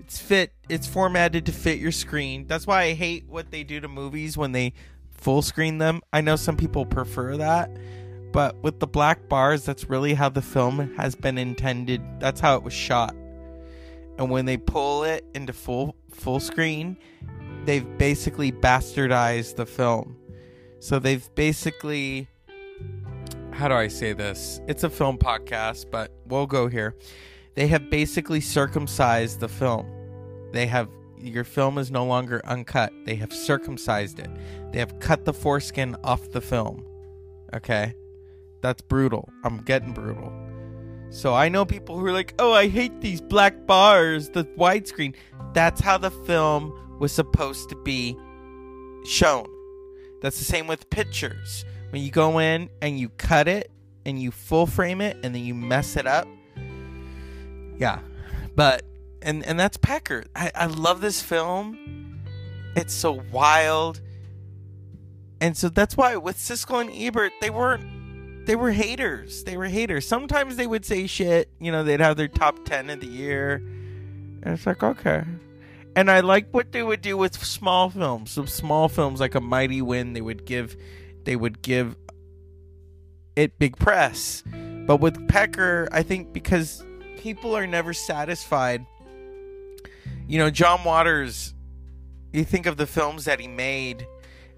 It's 0.00 0.18
fit. 0.18 0.52
It's 0.68 0.86
formatted 0.86 1.46
to 1.46 1.52
fit 1.52 1.78
your 1.78 1.92
screen. 1.92 2.46
That's 2.46 2.66
why 2.66 2.82
I 2.82 2.92
hate 2.94 3.28
what 3.28 3.50
they 3.50 3.62
do 3.62 3.80
to 3.80 3.88
movies 3.88 4.36
when 4.36 4.52
they 4.52 4.72
full 5.12 5.40
screen 5.40 5.78
them. 5.78 6.02
I 6.12 6.20
know 6.20 6.36
some 6.36 6.56
people 6.56 6.84
prefer 6.84 7.36
that, 7.36 7.70
but 8.34 8.60
with 8.64 8.80
the 8.80 8.86
black 8.88 9.28
bars, 9.28 9.64
that's 9.64 9.88
really 9.88 10.12
how 10.12 10.28
the 10.28 10.42
film 10.42 10.92
has 10.96 11.14
been 11.14 11.38
intended. 11.38 12.02
That's 12.18 12.40
how 12.40 12.56
it 12.56 12.64
was 12.64 12.72
shot. 12.72 13.14
And 14.18 14.28
when 14.28 14.44
they 14.44 14.56
pull 14.56 15.04
it 15.04 15.24
into 15.36 15.52
full 15.52 15.94
full 16.10 16.40
screen, 16.40 16.96
they've 17.64 17.86
basically 17.96 18.50
bastardized 18.50 19.54
the 19.54 19.66
film. 19.66 20.16
So 20.80 20.98
they've 20.98 21.24
basically 21.36 22.26
how 23.52 23.68
do 23.68 23.74
I 23.74 23.86
say 23.86 24.12
this? 24.12 24.60
It's 24.66 24.82
a 24.82 24.90
film 24.90 25.16
podcast, 25.16 25.92
but 25.92 26.10
we'll 26.26 26.48
go 26.48 26.66
here. 26.66 26.96
They 27.54 27.68
have 27.68 27.88
basically 27.88 28.40
circumcised 28.40 29.38
the 29.38 29.48
film. 29.48 29.86
They 30.52 30.66
have 30.66 30.88
your 31.20 31.44
film 31.44 31.78
is 31.78 31.92
no 31.92 32.04
longer 32.04 32.42
uncut. 32.44 32.92
They 33.04 33.14
have 33.14 33.32
circumcised 33.32 34.18
it. 34.18 34.30
They 34.72 34.80
have 34.80 34.98
cut 34.98 35.24
the 35.24 35.32
foreskin 35.32 35.96
off 36.02 36.32
the 36.32 36.40
film. 36.40 36.84
Okay? 37.54 37.94
That's 38.64 38.80
brutal. 38.80 39.28
I'm 39.44 39.58
getting 39.58 39.92
brutal. 39.92 40.32
So 41.10 41.34
I 41.34 41.50
know 41.50 41.66
people 41.66 41.98
who 41.98 42.06
are 42.06 42.12
like, 42.12 42.32
"Oh, 42.38 42.54
I 42.54 42.68
hate 42.68 43.02
these 43.02 43.20
black 43.20 43.66
bars, 43.66 44.30
the 44.30 44.44
widescreen." 44.58 45.14
That's 45.52 45.82
how 45.82 45.98
the 45.98 46.10
film 46.10 46.72
was 46.98 47.12
supposed 47.12 47.68
to 47.68 47.76
be 47.76 48.16
shown. 49.04 49.46
That's 50.22 50.38
the 50.38 50.46
same 50.46 50.66
with 50.66 50.88
pictures. 50.88 51.66
When 51.90 52.00
you 52.00 52.10
go 52.10 52.38
in 52.38 52.70
and 52.80 52.98
you 52.98 53.10
cut 53.10 53.48
it 53.48 53.70
and 54.06 54.18
you 54.18 54.30
full 54.30 54.66
frame 54.66 55.02
it 55.02 55.18
and 55.22 55.34
then 55.34 55.44
you 55.44 55.54
mess 55.54 55.98
it 55.98 56.06
up. 56.06 56.26
Yeah. 57.76 57.98
But 58.56 58.82
and 59.20 59.44
and 59.44 59.60
that's 59.60 59.76
Pecker. 59.76 60.24
I, 60.34 60.50
I 60.54 60.66
love 60.68 61.02
this 61.02 61.20
film. 61.20 62.22
It's 62.76 62.94
so 62.94 63.20
wild. 63.30 64.00
And 65.42 65.54
so 65.54 65.68
that's 65.68 65.98
why 65.98 66.16
with 66.16 66.38
Siskel 66.38 66.80
and 66.80 66.90
Ebert, 66.90 67.32
they 67.42 67.50
weren't 67.50 67.93
they 68.46 68.56
were 68.56 68.72
haters. 68.72 69.44
They 69.44 69.56
were 69.56 69.66
haters. 69.66 70.06
Sometimes 70.06 70.56
they 70.56 70.66
would 70.66 70.84
say 70.84 71.06
shit, 71.06 71.50
you 71.60 71.72
know, 71.72 71.82
they'd 71.82 72.00
have 72.00 72.16
their 72.16 72.28
top 72.28 72.64
10 72.64 72.90
of 72.90 73.00
the 73.00 73.06
year. 73.06 73.56
And 74.42 74.54
it's 74.54 74.66
like, 74.66 74.82
okay. 74.82 75.24
And 75.96 76.10
I 76.10 76.20
like 76.20 76.48
what 76.50 76.72
they 76.72 76.82
would 76.82 77.00
do 77.00 77.16
with 77.16 77.42
small 77.42 77.88
films. 77.90 78.32
Some 78.32 78.46
small 78.46 78.88
films 78.88 79.20
like 79.20 79.34
A 79.34 79.40
Mighty 79.40 79.80
Wind, 79.80 80.14
they 80.16 80.20
would 80.20 80.44
give 80.44 80.76
they 81.24 81.36
would 81.36 81.62
give 81.62 81.96
it 83.36 83.58
big 83.58 83.78
press. 83.78 84.42
But 84.86 85.00
with 85.00 85.28
Pecker, 85.28 85.88
I 85.92 86.02
think 86.02 86.32
because 86.32 86.84
people 87.16 87.56
are 87.56 87.66
never 87.66 87.94
satisfied. 87.94 88.84
You 90.26 90.38
know, 90.38 90.50
John 90.50 90.84
Waters, 90.84 91.54
you 92.32 92.44
think 92.44 92.66
of 92.66 92.76
the 92.76 92.86
films 92.86 93.24
that 93.24 93.40
he 93.40 93.48
made 93.48 94.06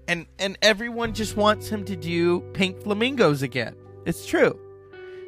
and 0.07 0.25
and 0.39 0.57
everyone 0.61 1.13
just 1.13 1.35
wants 1.35 1.67
him 1.67 1.83
to 1.85 1.95
do 1.95 2.39
Pink 2.53 2.81
Flamingos 2.81 3.41
again. 3.41 3.75
It's 4.07 4.25
true. 4.25 4.57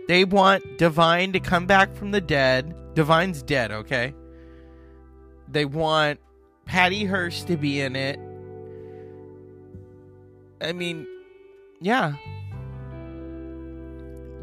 They 0.08 0.24
want 0.24 0.78
Divine 0.78 1.34
to 1.34 1.42
come 1.42 1.66
back 1.66 1.94
from 1.94 2.12
the 2.12 2.22
dead. 2.22 2.74
Divine's 2.96 3.44
dead, 3.44 3.72
okay? 3.72 4.16
They 5.50 5.66
want 5.66 6.22
Patty 6.66 7.04
Hearst 7.04 7.48
to 7.48 7.58
be 7.58 7.82
in 7.82 7.98
it. 7.98 8.18
I 10.62 10.72
mean, 10.72 11.06
yeah. 11.82 12.14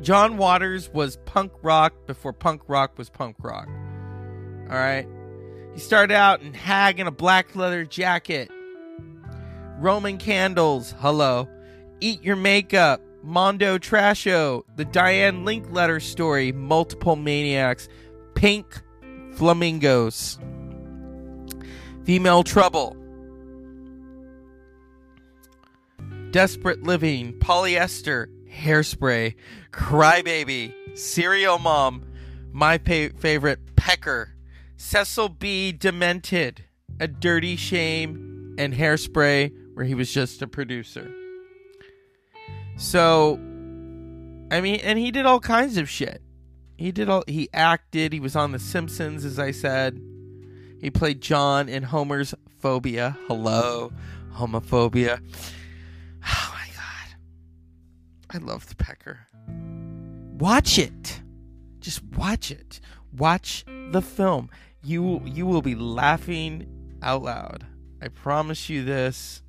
John 0.03 0.37
Waters 0.37 0.91
was 0.93 1.17
punk 1.25 1.53
rock 1.63 1.95
before 2.07 2.35
punk 2.35 2.61
rock 2.69 2.99
was 2.99 3.09
punk 3.09 3.37
rock. 3.41 3.69
All 4.69 4.77
right. 4.77 5.09
He 5.73 5.81
started 5.81 6.13
out 6.13 6.43
in 6.43 6.53
Hag 6.53 7.01
in 7.01 7.07
a 7.07 7.11
black 7.11 7.57
leather 7.57 7.87
jacket. 7.87 8.51
Roman 9.79 10.19
candles, 10.19 10.95
hello. 10.99 11.49
Eat 12.01 12.23
your 12.23 12.37
makeup, 12.37 13.01
Mondo 13.27 13.77
Trasho, 13.77 14.63
the 14.77 14.85
Diane 14.85 15.45
Linkletter 15.45 16.01
story, 16.01 16.53
multiple 16.53 17.17
maniacs, 17.17 17.89
pink 18.37 18.81
flamingos, 19.33 20.39
female 22.05 22.45
trouble, 22.45 22.97
desperate 26.31 26.85
living, 26.85 27.33
polyester, 27.41 28.29
hairspray, 28.49 29.35
crybaby, 29.73 30.73
serial 30.97 31.59
mom, 31.59 32.05
my 32.53 32.79
pa- 32.79 33.09
favorite, 33.19 33.75
Pecker, 33.75 34.37
Cecil 34.77 35.31
B. 35.31 35.73
Demented, 35.73 36.63
a 37.01 37.09
dirty 37.09 37.57
shame, 37.57 38.55
and 38.57 38.73
hairspray 38.73 39.53
where 39.75 39.85
he 39.85 39.97
was 39.97 40.13
just 40.13 40.43
a 40.43 40.47
producer. 40.47 41.13
So, 42.77 43.35
I 44.51 44.61
mean, 44.61 44.81
and 44.83 44.99
he 44.99 45.11
did 45.11 45.27
all 45.27 45.41
kinds 45.41 45.77
of 45.79 45.89
shit. 45.89 46.23
He 46.77 46.93
did 46.93 47.09
all, 47.09 47.25
he 47.27 47.49
acted, 47.55 48.13
he 48.13 48.21
was 48.21 48.37
on 48.37 48.53
The 48.53 48.59
Simpsons, 48.59 49.25
as 49.25 49.39
I 49.39 49.51
said. 49.51 50.01
He 50.79 50.91
played 50.91 51.23
John 51.23 51.71
in 51.71 51.83
Homer's 51.85 52.35
Phobia. 52.61 53.17
Hello, 53.27 53.93
homophobia. 54.35 55.21
Oh 56.29 56.53
my 56.53 56.67
god. 56.75 57.17
I 58.31 58.39
love 58.45 58.67
the 58.67 58.75
Pecker. 58.75 59.29
Watch 60.39 60.77
it. 60.77 61.23
Just 61.79 62.03
watch 62.03 62.51
it. 62.51 62.81
Watch 63.17 63.65
the 63.93 64.03
film. 64.03 64.51
You 64.83 65.23
you 65.25 65.47
will 65.47 65.63
be 65.63 65.77
laughing 65.77 66.67
out 67.01 67.23
loud. 67.23 67.65
I 68.03 68.09
promise 68.09 68.69
you 68.69 68.85
this. 68.85 69.43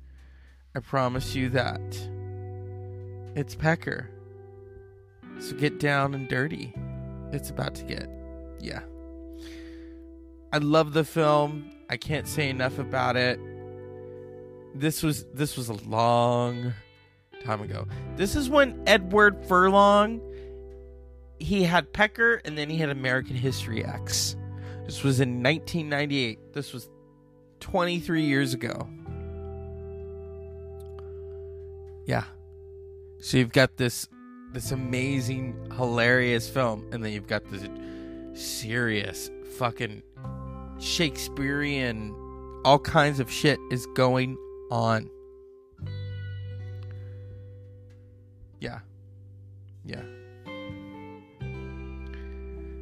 I 0.74 0.78
promise 0.78 1.34
you 1.34 1.48
that. 1.48 2.08
It's 3.38 3.54
Pecker. 3.54 4.10
So 5.38 5.54
get 5.54 5.78
down 5.78 6.12
and 6.12 6.28
dirty. 6.28 6.74
It's 7.30 7.50
about 7.50 7.76
to 7.76 7.84
get. 7.84 8.10
Yeah. 8.58 8.80
I 10.52 10.58
love 10.58 10.92
the 10.92 11.04
film. 11.04 11.70
I 11.88 11.98
can't 11.98 12.26
say 12.26 12.48
enough 12.48 12.80
about 12.80 13.14
it. 13.14 13.38
This 14.74 15.04
was 15.04 15.24
this 15.34 15.56
was 15.56 15.68
a 15.68 15.74
long 15.88 16.74
time 17.44 17.62
ago. 17.62 17.86
This 18.16 18.34
is 18.34 18.50
when 18.50 18.82
Edward 18.88 19.46
Furlong 19.46 20.20
he 21.38 21.62
had 21.62 21.92
Pecker 21.92 22.42
and 22.44 22.58
then 22.58 22.68
he 22.68 22.76
had 22.76 22.90
American 22.90 23.36
History 23.36 23.84
X. 23.84 24.34
This 24.84 25.04
was 25.04 25.20
in 25.20 25.44
1998. 25.44 26.54
This 26.54 26.72
was 26.72 26.90
23 27.60 28.24
years 28.24 28.52
ago. 28.52 28.88
Yeah. 32.04 32.24
So 33.20 33.36
you've 33.36 33.52
got 33.52 33.76
this 33.76 34.08
this 34.52 34.72
amazing 34.72 35.70
hilarious 35.76 36.48
film 36.48 36.88
and 36.92 37.04
then 37.04 37.12
you've 37.12 37.26
got 37.26 37.44
this 37.50 37.68
serious 38.32 39.30
fucking 39.58 40.02
Shakespearean 40.78 42.14
all 42.64 42.78
kinds 42.78 43.20
of 43.20 43.30
shit 43.30 43.58
is 43.70 43.86
going 43.94 44.36
on. 44.70 45.08
Yeah. 48.60 48.80
Yeah. 49.84 50.02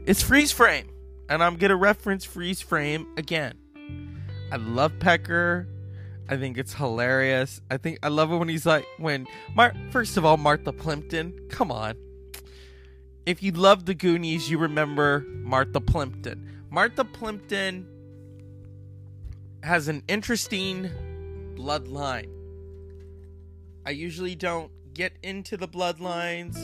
It's 0.07 0.23
freeze 0.23 0.53
frame. 0.53 0.91
And 1.29 1.43
I'm 1.43 1.57
going 1.57 1.71
to 1.71 1.77
reference 1.77 2.25
freeze 2.25 2.61
frame 2.61 3.09
again. 3.17 3.59
I 4.53 4.57
love 4.57 4.93
Pecker. 5.01 5.67
I 6.29 6.37
think 6.37 6.59
it's 6.59 6.75
hilarious. 6.75 7.61
I 7.71 7.77
think 7.77 7.99
I 8.03 8.09
love 8.09 8.33
it 8.33 8.37
when 8.37 8.49
he's 8.49 8.67
like 8.67 8.87
when 8.99 9.27
Mar- 9.55 9.75
first 9.91 10.17
of 10.17 10.25
all 10.25 10.37
Martha 10.37 10.73
Plimpton. 10.73 11.39
Come 11.49 11.71
on. 11.71 11.95
If 13.27 13.43
you 13.43 13.53
love 13.53 13.87
the 13.87 13.95
Goonies, 13.95 14.51
you 14.51 14.59
remember 14.59 15.25
Martha 15.29 15.81
Plimpton. 15.81 16.65
Martha 16.71 17.05
Plimpton 17.05 17.87
has 19.63 19.89
an 19.89 20.03
interesting 20.09 20.91
bloodline. 21.57 22.31
I 23.85 23.91
usually 23.91 24.35
don't 24.35 24.71
get 24.95 25.13
into 25.23 25.57
the 25.57 25.69
bloodlines 25.69 26.57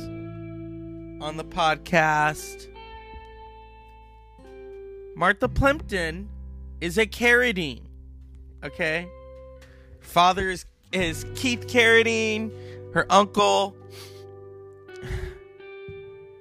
on 1.22 1.36
the 1.36 1.44
podcast. 1.44 2.68
Martha 5.14 5.48
Plimpton 5.48 6.28
is 6.80 6.98
a 6.98 7.06
Carradine. 7.06 7.82
Okay, 8.64 9.08
father 10.02 10.50
is 10.50 10.66
is 10.92 11.24
Keith 11.34 11.66
Carradine. 11.66 12.52
Her 12.92 13.06
uncle 13.10 13.74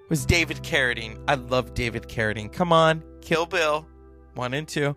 was 0.10 0.26
David 0.26 0.58
Carradine. 0.58 1.18
I 1.28 1.36
love 1.36 1.74
David 1.74 2.04
Carradine. 2.04 2.52
Come 2.52 2.74
on, 2.74 3.02
Kill 3.22 3.46
Bill, 3.46 3.88
one 4.36 4.54
and 4.54 4.68
two. 4.68 4.96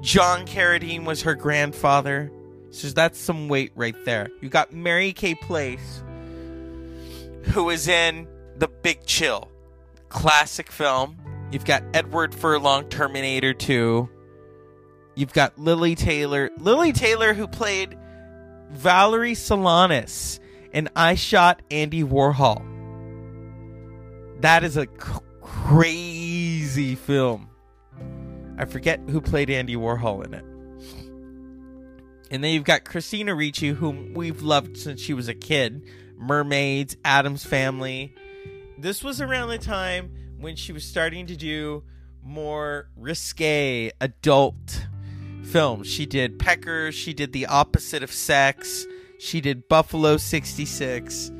John 0.00 0.46
Carradine 0.46 1.04
was 1.04 1.22
her 1.22 1.34
grandfather. 1.34 2.30
So 2.70 2.88
that's 2.88 3.18
some 3.18 3.48
weight 3.48 3.72
right 3.76 3.94
there. 4.04 4.28
You 4.40 4.48
got 4.48 4.72
Mary 4.72 5.12
Kay 5.12 5.36
Place, 5.36 6.02
who 7.52 7.70
is 7.70 7.86
in 7.86 8.26
The 8.58 8.68
Big 8.68 9.06
Chill, 9.06 9.48
classic 10.08 10.72
film. 10.72 11.16
You've 11.52 11.64
got 11.64 11.84
Edward 11.94 12.34
Furlong, 12.34 12.88
Terminator 12.88 13.54
2. 13.54 14.08
You've 15.14 15.32
got 15.32 15.58
Lili 15.58 15.94
Taylor. 15.94 16.50
Lili 16.58 16.92
Taylor, 16.92 17.34
who 17.34 17.46
played 17.46 17.96
Valerie 18.70 19.34
Solanas 19.34 20.40
in 20.72 20.88
I 20.96 21.14
Shot 21.14 21.62
Andy 21.70 22.02
Warhol. 22.02 22.62
That 24.40 24.64
is 24.64 24.76
a 24.76 24.86
crazy 25.40 26.96
film. 26.96 27.48
I 28.58 28.64
forget 28.64 29.00
who 29.08 29.20
played 29.20 29.50
Andy 29.50 29.76
Warhol 29.76 30.24
in 30.24 30.34
it. 30.34 30.44
And 32.30 32.42
then 32.42 32.52
you've 32.52 32.64
got 32.64 32.84
Christina 32.84 33.34
Ricci, 33.34 33.68
whom 33.68 34.14
we've 34.14 34.42
loved 34.42 34.76
since 34.76 35.00
she 35.00 35.14
was 35.14 35.28
a 35.28 35.34
kid. 35.34 35.82
Mermaids, 36.16 36.96
Addams 37.04 37.44
Family. 37.44 38.14
This 38.78 39.04
was 39.04 39.20
around 39.20 39.48
the 39.48 39.58
time 39.58 40.10
when 40.40 40.56
she 40.56 40.72
was 40.72 40.84
starting 40.84 41.26
to 41.26 41.36
do 41.36 41.84
more 42.22 42.88
risque 42.96 43.92
adult 44.00 44.86
films. 45.44 45.86
She 45.86 46.06
did 46.06 46.38
Pecker, 46.38 46.92
she 46.92 47.12
did 47.14 47.32
The 47.32 47.46
Opposite 47.46 48.02
of 48.02 48.12
Sex, 48.12 48.86
she 49.18 49.40
did 49.40 49.68
Buffalo 49.68 50.16
66. 50.16 51.30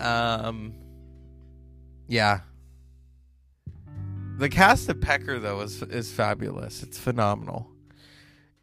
Um 0.00 0.74
yeah. 2.06 2.40
The 4.38 4.48
cast 4.48 4.88
of 4.88 5.00
Pecker 5.00 5.38
though 5.38 5.60
is 5.60 5.82
is 5.82 6.10
fabulous. 6.12 6.82
It's 6.82 6.98
phenomenal. 6.98 7.68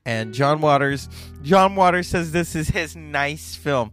And 0.05 0.33
John 0.33 0.61
Waters, 0.61 1.09
John 1.41 1.75
Waters 1.75 2.07
says 2.07 2.31
this 2.31 2.55
is 2.55 2.69
his 2.69 2.95
nice 2.95 3.55
film. 3.55 3.91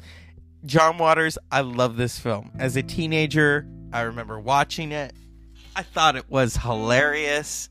John 0.64 0.98
Waters, 0.98 1.38
I 1.50 1.62
love 1.62 1.96
this 1.96 2.18
film. 2.18 2.52
As 2.58 2.76
a 2.76 2.82
teenager, 2.82 3.66
I 3.92 4.02
remember 4.02 4.38
watching 4.38 4.92
it. 4.92 5.12
I 5.74 5.82
thought 5.82 6.16
it 6.16 6.30
was 6.30 6.56
hilarious. 6.56 7.68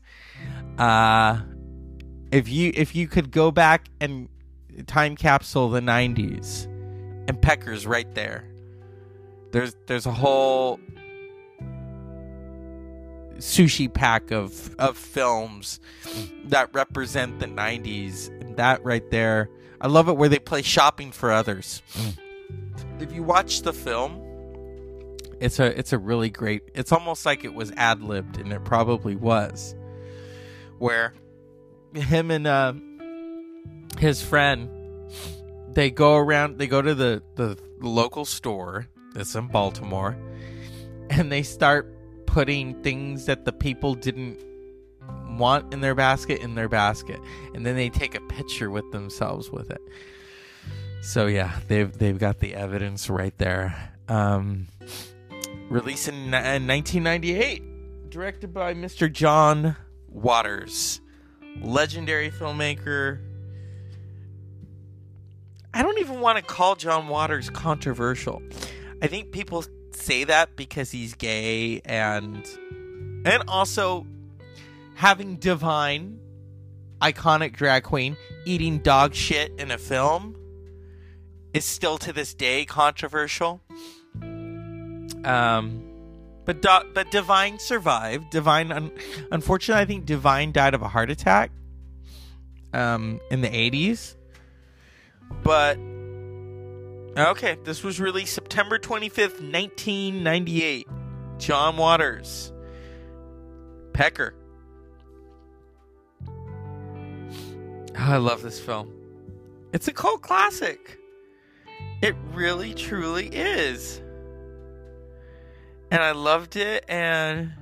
Uh 0.76 1.40
if 2.32 2.48
you 2.48 2.72
if 2.74 2.96
you 2.96 3.06
could 3.06 3.30
go 3.30 3.50
back 3.50 3.88
and 4.00 4.28
time 4.86 5.14
capsule 5.16 5.68
the 5.68 5.80
90s 5.80 6.64
and 7.28 7.40
Pecker's 7.40 7.86
right 7.86 8.12
there. 8.14 8.44
There's 9.52 9.76
there's 9.86 10.06
a 10.06 10.12
whole 10.12 10.80
sushi 13.36 13.92
pack 13.92 14.30
of 14.30 14.74
of 14.78 14.96
films 14.96 15.78
that 16.44 16.72
represent 16.74 17.38
the 17.38 17.46
90s 17.46 18.28
and 18.40 18.56
that 18.56 18.84
right 18.84 19.10
there 19.10 19.50
i 19.80 19.88
love 19.88 20.08
it 20.08 20.12
where 20.12 20.28
they 20.28 20.38
play 20.38 20.62
shopping 20.62 21.10
for 21.10 21.32
others 21.32 21.82
if 23.00 23.12
you 23.12 23.22
watch 23.24 23.62
the 23.62 23.72
film 23.72 24.20
it's 25.40 25.58
a 25.58 25.76
it's 25.76 25.92
a 25.92 25.98
really 25.98 26.30
great 26.30 26.62
it's 26.72 26.92
almost 26.92 27.26
like 27.26 27.42
it 27.42 27.52
was 27.52 27.72
ad-libbed 27.72 28.38
and 28.38 28.52
it 28.52 28.64
probably 28.64 29.16
was 29.16 29.74
where 30.78 31.12
him 31.94 32.30
and 32.30 32.46
uh 32.46 32.72
his 33.98 34.22
friend 34.22 34.68
they 35.68 35.90
go 35.90 36.16
around 36.16 36.58
they 36.58 36.66
go 36.66 36.82
to 36.82 36.94
the 36.94 37.22
the 37.36 37.56
local 37.80 38.24
store 38.24 38.88
that's 39.14 39.34
in 39.34 39.46
baltimore 39.48 40.16
and 41.10 41.30
they 41.30 41.42
start 41.42 41.94
putting 42.26 42.82
things 42.82 43.26
that 43.26 43.44
the 43.44 43.52
people 43.52 43.94
didn't 43.94 44.42
want 45.36 45.72
in 45.74 45.80
their 45.80 45.94
basket 45.94 46.40
in 46.40 46.54
their 46.54 46.68
basket 46.68 47.20
and 47.54 47.66
then 47.66 47.76
they 47.76 47.90
take 47.90 48.14
a 48.14 48.20
picture 48.22 48.70
with 48.70 48.90
themselves 48.92 49.50
with 49.50 49.70
it. 49.70 49.80
So 51.02 51.26
yeah 51.26 51.58
they've 51.68 51.92
they've 51.92 52.18
got 52.18 52.38
the 52.38 52.54
evidence 52.54 53.10
right 53.10 53.36
there. 53.38 53.92
Um 54.08 54.68
released 55.68 56.08
in, 56.08 56.14
in 56.14 56.66
1998 56.66 58.10
directed 58.10 58.52
by 58.52 58.74
mr 58.74 59.10
john 59.10 59.74
waters 60.06 61.00
legendary 61.60 62.30
filmmaker. 62.30 63.20
I 65.74 65.82
don't 65.82 65.98
even 65.98 66.20
want 66.20 66.38
to 66.38 66.44
call 66.44 66.76
john 66.76 67.08
waters 67.08 67.50
controversial. 67.50 68.42
I 69.00 69.06
think 69.06 69.32
people 69.32 69.64
say 69.92 70.24
that 70.24 70.56
because 70.56 70.90
he's 70.90 71.14
gay 71.14 71.80
and 71.84 72.46
and 73.24 73.42
also 73.48 74.06
having 74.94 75.36
divine 75.36 76.18
iconic 77.00 77.54
drag 77.54 77.84
queen 77.84 78.16
eating 78.44 78.78
dog 78.78 79.14
shit 79.14 79.52
in 79.58 79.70
a 79.70 79.78
film 79.78 80.36
is 81.52 81.64
still 81.64 81.98
to 81.98 82.12
this 82.12 82.34
day 82.34 82.64
controversial. 82.64 83.62
Um 85.24 85.91
but 86.44 86.60
Do- 86.62 86.90
but 86.94 87.10
divine 87.10 87.58
survived 87.58 88.30
divine 88.30 88.72
un- 88.72 88.92
unfortunately 89.30 89.82
i 89.82 89.84
think 89.84 90.04
divine 90.04 90.52
died 90.52 90.74
of 90.74 90.82
a 90.82 90.88
heart 90.88 91.10
attack 91.10 91.50
um 92.72 93.20
in 93.30 93.40
the 93.40 93.48
80s 93.48 94.16
but 95.42 95.78
Okay, 97.16 97.58
this 97.64 97.82
was 97.84 98.00
released 98.00 98.32
September 98.32 98.78
25th, 98.78 99.40
1998. 99.42 100.88
John 101.38 101.76
Waters. 101.76 102.50
Pecker. 103.92 104.34
Oh, 106.26 106.32
I 107.98 108.16
love 108.16 108.40
this 108.40 108.58
film. 108.58 108.90
It's 109.74 109.88
a 109.88 109.92
cult 109.92 110.22
classic. 110.22 110.98
It 112.00 112.14
really, 112.32 112.72
truly 112.72 113.26
is. 113.28 114.01
And 115.92 116.02
I 116.02 116.12
loved 116.12 116.56
it, 116.56 116.86
and. 116.88 117.52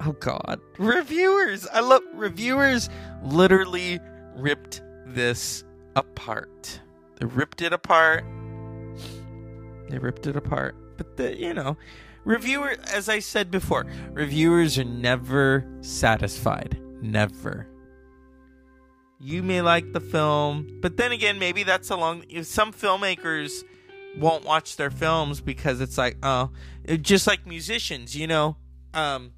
Oh, 0.00 0.12
God. 0.12 0.60
Reviewers! 0.78 1.66
I 1.72 1.80
love. 1.80 2.02
Reviewers 2.14 2.88
literally 3.24 3.98
ripped 4.36 4.82
this 5.04 5.64
apart. 5.96 6.80
They 7.18 7.26
ripped 7.26 7.60
it 7.60 7.72
apart. 7.72 8.24
They 9.88 9.98
ripped 9.98 10.28
it 10.28 10.36
apart. 10.36 10.76
But 10.96 11.16
the, 11.16 11.36
you 11.36 11.54
know, 11.54 11.76
reviewer 12.24 12.76
as 12.92 13.08
I 13.08 13.18
said 13.18 13.50
before, 13.50 13.84
reviewers 14.12 14.78
are 14.78 14.84
never 14.84 15.66
satisfied. 15.80 16.78
Never. 17.02 17.66
You 19.18 19.42
may 19.42 19.60
like 19.60 19.92
the 19.92 20.00
film, 20.00 20.78
but 20.80 20.96
then 20.96 21.10
again, 21.10 21.40
maybe 21.40 21.64
that's 21.64 21.90
along 21.90 22.26
some 22.44 22.72
filmmakers 22.72 23.64
won't 24.18 24.44
watch 24.44 24.76
their 24.76 24.90
films 24.90 25.40
because 25.40 25.80
it's 25.80 25.98
like, 25.98 26.16
oh, 26.22 26.50
it, 26.84 27.02
just 27.02 27.26
like 27.26 27.46
musicians, 27.46 28.16
you 28.16 28.26
know. 28.26 28.56
Um 28.94 29.32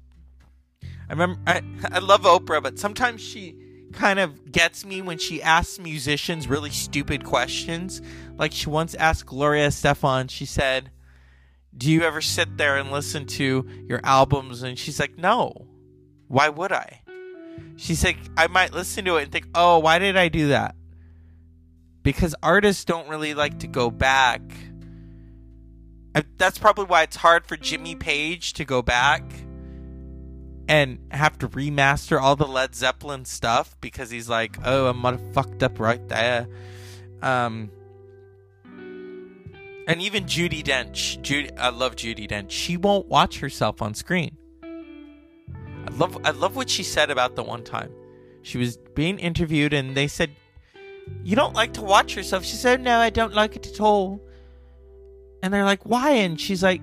I 1.09 1.13
remember 1.13 1.39
I 1.47 1.61
I 1.91 1.99
love 1.99 2.21
Oprah, 2.21 2.61
but 2.61 2.79
sometimes 2.79 3.21
she 3.21 3.55
kind 3.93 4.19
of 4.19 4.51
gets 4.51 4.85
me 4.85 5.01
when 5.01 5.17
she 5.17 5.41
asks 5.41 5.79
musicians 5.79 6.47
really 6.47 6.69
stupid 6.69 7.23
questions. 7.23 8.01
Like 8.37 8.51
she 8.51 8.69
once 8.69 8.95
asked 8.95 9.25
Gloria 9.25 9.67
Estefan, 9.67 10.29
she 10.29 10.45
said, 10.45 10.91
Do 11.75 11.91
you 11.91 12.03
ever 12.03 12.21
sit 12.21 12.57
there 12.57 12.77
and 12.77 12.91
listen 12.91 13.25
to 13.27 13.67
your 13.87 13.99
albums? 14.03 14.63
And 14.63 14.77
she's 14.77 14.99
like, 14.99 15.17
No. 15.17 15.67
Why 16.27 16.49
would 16.49 16.71
I? 16.71 17.01
She's 17.75 18.03
like, 18.03 18.17
I 18.37 18.47
might 18.47 18.73
listen 18.73 19.05
to 19.05 19.17
it 19.17 19.23
and 19.23 19.31
think, 19.31 19.47
Oh, 19.55 19.79
why 19.79 19.99
did 19.99 20.15
I 20.17 20.29
do 20.29 20.49
that? 20.49 20.75
Because 22.03 22.35
artists 22.41 22.85
don't 22.85 23.09
really 23.09 23.33
like 23.33 23.59
to 23.59 23.67
go 23.67 23.91
back. 23.91 24.41
That's 26.37 26.57
probably 26.57 26.85
why 26.85 27.03
it's 27.03 27.17
hard 27.17 27.45
for 27.45 27.57
Jimmy 27.57 27.95
Page 27.95 28.53
to 28.53 28.65
go 28.65 28.81
back 28.81 29.23
and 30.67 30.99
have 31.11 31.37
to 31.39 31.49
remaster 31.49 32.21
all 32.21 32.35
the 32.35 32.47
Led 32.47 32.75
Zeppelin 32.75 33.25
stuff 33.25 33.75
because 33.81 34.09
he's 34.09 34.29
like, 34.29 34.57
oh, 34.63 34.89
I 34.89 34.91
might 34.91 35.19
have 35.19 35.33
fucked 35.33 35.63
up 35.63 35.79
right 35.79 36.07
there. 36.07 36.47
Um, 37.21 37.71
and 39.87 40.01
even 40.01 40.25
Judi 40.25 40.63
Dench, 40.63 41.19
Judi, 41.21 41.51
I 41.57 41.69
love 41.69 41.95
Judi 41.95 42.29
Dench. 42.29 42.51
She 42.51 42.77
won't 42.77 43.07
watch 43.07 43.39
herself 43.39 43.81
on 43.81 43.95
screen. 43.95 44.37
I 44.63 45.91
love, 45.93 46.17
I 46.23 46.31
love 46.31 46.55
what 46.55 46.69
she 46.69 46.83
said 46.83 47.09
about 47.09 47.35
the 47.35 47.43
one 47.43 47.63
time 47.63 47.91
she 48.41 48.57
was 48.57 48.77
being 48.95 49.19
interviewed, 49.19 49.73
and 49.73 49.95
they 49.95 50.07
said, 50.07 50.35
"You 51.23 51.35
don't 51.35 51.53
like 51.53 51.73
to 51.73 51.81
watch 51.81 52.15
yourself." 52.15 52.43
She 52.45 52.55
said, 52.55 52.81
"No, 52.81 52.99
I 52.99 53.09
don't 53.09 53.33
like 53.33 53.55
it 53.55 53.67
at 53.67 53.79
all." 53.79 54.21
And 55.41 55.53
they're 55.53 55.65
like, 55.65 55.85
"Why?" 55.85 56.11
And 56.11 56.39
she's 56.39 56.63
like, 56.63 56.81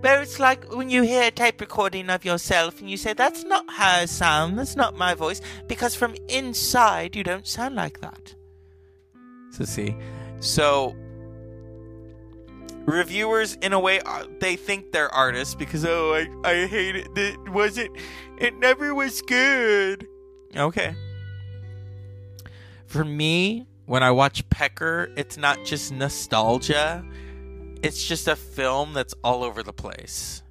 Where 0.00 0.20
it's 0.22 0.38
like 0.38 0.74
when 0.74 0.90
you 0.90 1.02
hear 1.02 1.24
a 1.24 1.30
tape 1.30 1.60
recording 1.60 2.10
of 2.10 2.24
yourself 2.24 2.80
and 2.80 2.90
you 2.90 2.96
say, 2.96 3.12
That's 3.12 3.44
not 3.44 3.64
her 3.72 4.06
sound, 4.06 4.58
that's 4.58 4.76
not 4.76 4.96
my 4.96 5.14
voice, 5.14 5.40
because 5.66 5.94
from 5.94 6.14
inside 6.28 7.16
you 7.16 7.22
don't 7.22 7.46
sound 7.46 7.74
like 7.74 8.00
that. 8.00 8.34
So, 9.50 9.64
see, 9.64 9.96
so 10.40 10.94
reviewers, 12.86 13.56
in 13.62 13.72
a 13.72 13.80
way, 13.80 14.00
uh, 14.00 14.26
they 14.40 14.56
think 14.56 14.92
they're 14.92 15.12
artists 15.12 15.54
because, 15.54 15.84
oh, 15.84 16.14
I, 16.14 16.48
I 16.48 16.66
hate 16.66 16.96
it. 16.96 17.08
It 17.16 17.48
wasn't, 17.48 17.96
it 18.38 18.56
never 18.56 18.94
was 18.94 19.22
good. 19.22 20.06
Okay. 20.56 20.94
For 22.86 23.04
me, 23.04 23.66
when 23.90 24.02
I 24.02 24.10
watch 24.12 24.48
Pecker, 24.50 25.10
it's 25.16 25.36
not 25.36 25.64
just 25.64 25.92
nostalgia 25.92 27.04
it's 27.82 28.06
just 28.06 28.28
a 28.28 28.36
film 28.36 28.92
that's 28.92 29.14
all 29.24 29.42
over 29.42 29.62
the 29.62 29.72
place. 29.72 30.42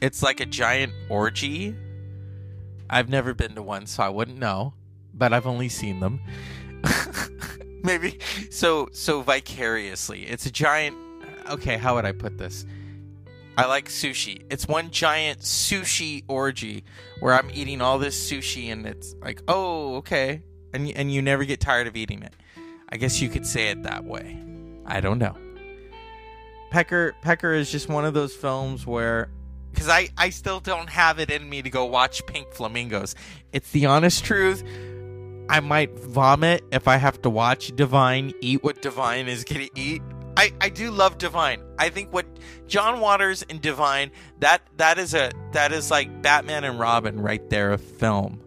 It's 0.00 0.22
like 0.22 0.40
a 0.40 0.46
giant 0.46 0.92
orgy. 1.08 1.74
I've 2.88 3.08
never 3.08 3.34
been 3.34 3.54
to 3.54 3.62
one, 3.62 3.86
so 3.86 4.02
I 4.02 4.08
wouldn't 4.08 4.38
know, 4.38 4.72
but 5.12 5.32
I've 5.32 5.46
only 5.46 5.68
seen 5.68 6.00
them. 6.00 6.20
Maybe 7.84 8.18
so 8.50 8.88
so 8.92 9.22
vicariously. 9.22 10.24
It's 10.24 10.46
a 10.46 10.50
giant 10.50 10.96
okay, 11.50 11.76
how 11.76 11.96
would 11.96 12.04
I 12.04 12.12
put 12.12 12.38
this? 12.38 12.64
I 13.56 13.66
like 13.66 13.88
sushi. 13.88 14.44
It's 14.50 14.68
one 14.68 14.90
giant 14.90 15.40
sushi 15.40 16.24
orgy 16.28 16.84
where 17.20 17.34
I'm 17.34 17.50
eating 17.52 17.80
all 17.80 17.98
this 17.98 18.30
sushi 18.30 18.72
and 18.72 18.86
it's 18.86 19.14
like, 19.20 19.42
"Oh, 19.48 19.96
okay." 19.96 20.42
And 20.72 20.90
and 20.92 21.12
you 21.12 21.22
never 21.22 21.44
get 21.44 21.60
tired 21.60 21.86
of 21.86 21.96
eating 21.96 22.22
it. 22.22 22.34
I 22.90 22.96
guess 22.96 23.20
you 23.20 23.28
could 23.28 23.46
say 23.46 23.68
it 23.68 23.82
that 23.82 24.04
way. 24.04 24.38
I 24.86 25.00
don't 25.00 25.18
know. 25.18 25.36
Pecker 26.70 27.14
Pecker 27.22 27.52
is 27.52 27.70
just 27.70 27.88
one 27.88 28.04
of 28.04 28.14
those 28.14 28.34
films 28.34 28.86
where 28.86 29.30
because 29.72 29.88
I, 29.88 30.08
I 30.16 30.30
still 30.30 30.60
don't 30.60 30.88
have 30.88 31.18
it 31.18 31.30
in 31.30 31.48
me 31.48 31.62
to 31.62 31.70
go 31.70 31.84
watch 31.84 32.24
Pink 32.26 32.52
Flamingos. 32.52 33.14
It's 33.52 33.70
the 33.70 33.86
honest 33.86 34.24
truth. 34.24 34.62
I 35.48 35.60
might 35.60 35.98
vomit 35.98 36.64
if 36.72 36.88
I 36.88 36.96
have 36.96 37.22
to 37.22 37.30
watch 37.30 37.74
Divine 37.74 38.32
eat 38.40 38.62
what 38.62 38.82
Divine 38.82 39.28
is 39.28 39.44
gonna 39.44 39.68
eat. 39.74 40.02
I, 40.36 40.52
I 40.60 40.68
do 40.68 40.90
love 40.90 41.18
Divine. 41.18 41.62
I 41.78 41.88
think 41.88 42.12
what 42.12 42.26
John 42.66 43.00
Waters 43.00 43.44
and 43.48 43.60
Divine 43.60 44.10
that 44.40 44.62
that 44.76 44.98
is 44.98 45.14
a 45.14 45.32
that 45.52 45.72
is 45.72 45.90
like 45.90 46.22
Batman 46.22 46.64
and 46.64 46.78
Robin 46.78 47.20
right 47.20 47.48
there 47.50 47.72
of 47.72 47.80
film. 47.80 48.40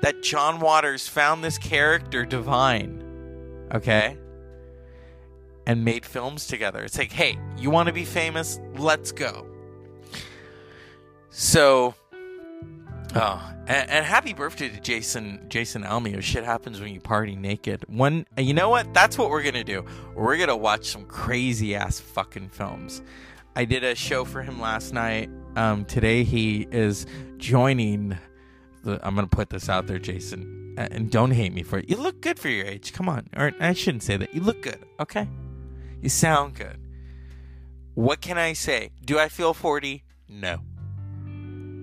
That 0.00 0.22
John 0.22 0.60
Waters 0.60 1.08
found 1.08 1.42
this 1.42 1.58
character 1.58 2.24
Divine. 2.24 3.07
Okay? 3.74 4.16
and 5.68 5.84
made 5.84 6.04
films 6.04 6.46
together. 6.46 6.82
It's 6.82 6.98
like, 6.98 7.12
hey, 7.12 7.38
you 7.56 7.70
want 7.70 7.88
to 7.88 7.92
be 7.92 8.04
famous? 8.04 8.58
Let's 8.76 9.12
go. 9.12 9.46
So, 11.28 11.94
oh, 13.14 13.52
and, 13.66 13.90
and, 13.90 14.04
happy 14.04 14.32
birthday 14.32 14.70
to 14.70 14.80
Jason 14.80 15.44
Jason 15.48 15.84
Almio. 15.84 16.22
Shit 16.22 16.42
happens 16.42 16.80
when 16.80 16.94
you 16.94 17.00
party 17.00 17.36
naked. 17.36 17.84
One, 17.86 18.26
you 18.38 18.54
know 18.54 18.70
what? 18.70 18.94
That's 18.94 19.18
what 19.18 19.28
we're 19.28 19.42
gonna 19.42 19.62
do. 19.62 19.84
We're 20.16 20.38
gonna 20.38 20.56
watch 20.56 20.86
some 20.86 21.04
crazy 21.04 21.76
ass 21.76 22.00
fucking 22.00 22.48
films. 22.48 23.02
I 23.54 23.66
did 23.66 23.84
a 23.84 23.94
show 23.94 24.24
for 24.24 24.42
him 24.42 24.58
last 24.58 24.94
night. 24.94 25.28
Um, 25.54 25.84
today 25.84 26.24
he 26.24 26.66
is 26.72 27.04
joining. 27.36 28.16
I'm 29.02 29.14
gonna 29.14 29.26
put 29.26 29.50
this 29.50 29.68
out 29.68 29.86
there, 29.86 29.98
Jason, 29.98 30.74
and 30.76 31.10
don't 31.10 31.32
hate 31.32 31.52
me 31.52 31.62
for 31.62 31.78
it. 31.78 31.88
You 31.88 31.96
look 31.96 32.20
good 32.20 32.38
for 32.38 32.48
your 32.48 32.66
age. 32.66 32.92
Come 32.92 33.08
on, 33.08 33.28
or 33.36 33.52
I 33.60 33.72
shouldn't 33.72 34.02
say 34.02 34.16
that. 34.16 34.34
You 34.34 34.40
look 34.40 34.62
good. 34.62 34.84
Okay. 35.00 35.28
You 36.00 36.08
sound 36.08 36.54
good. 36.54 36.78
What 37.94 38.20
can 38.20 38.38
I 38.38 38.52
say? 38.52 38.90
Do 39.04 39.18
I 39.18 39.28
feel 39.28 39.52
40? 39.52 40.04
No. 40.28 40.60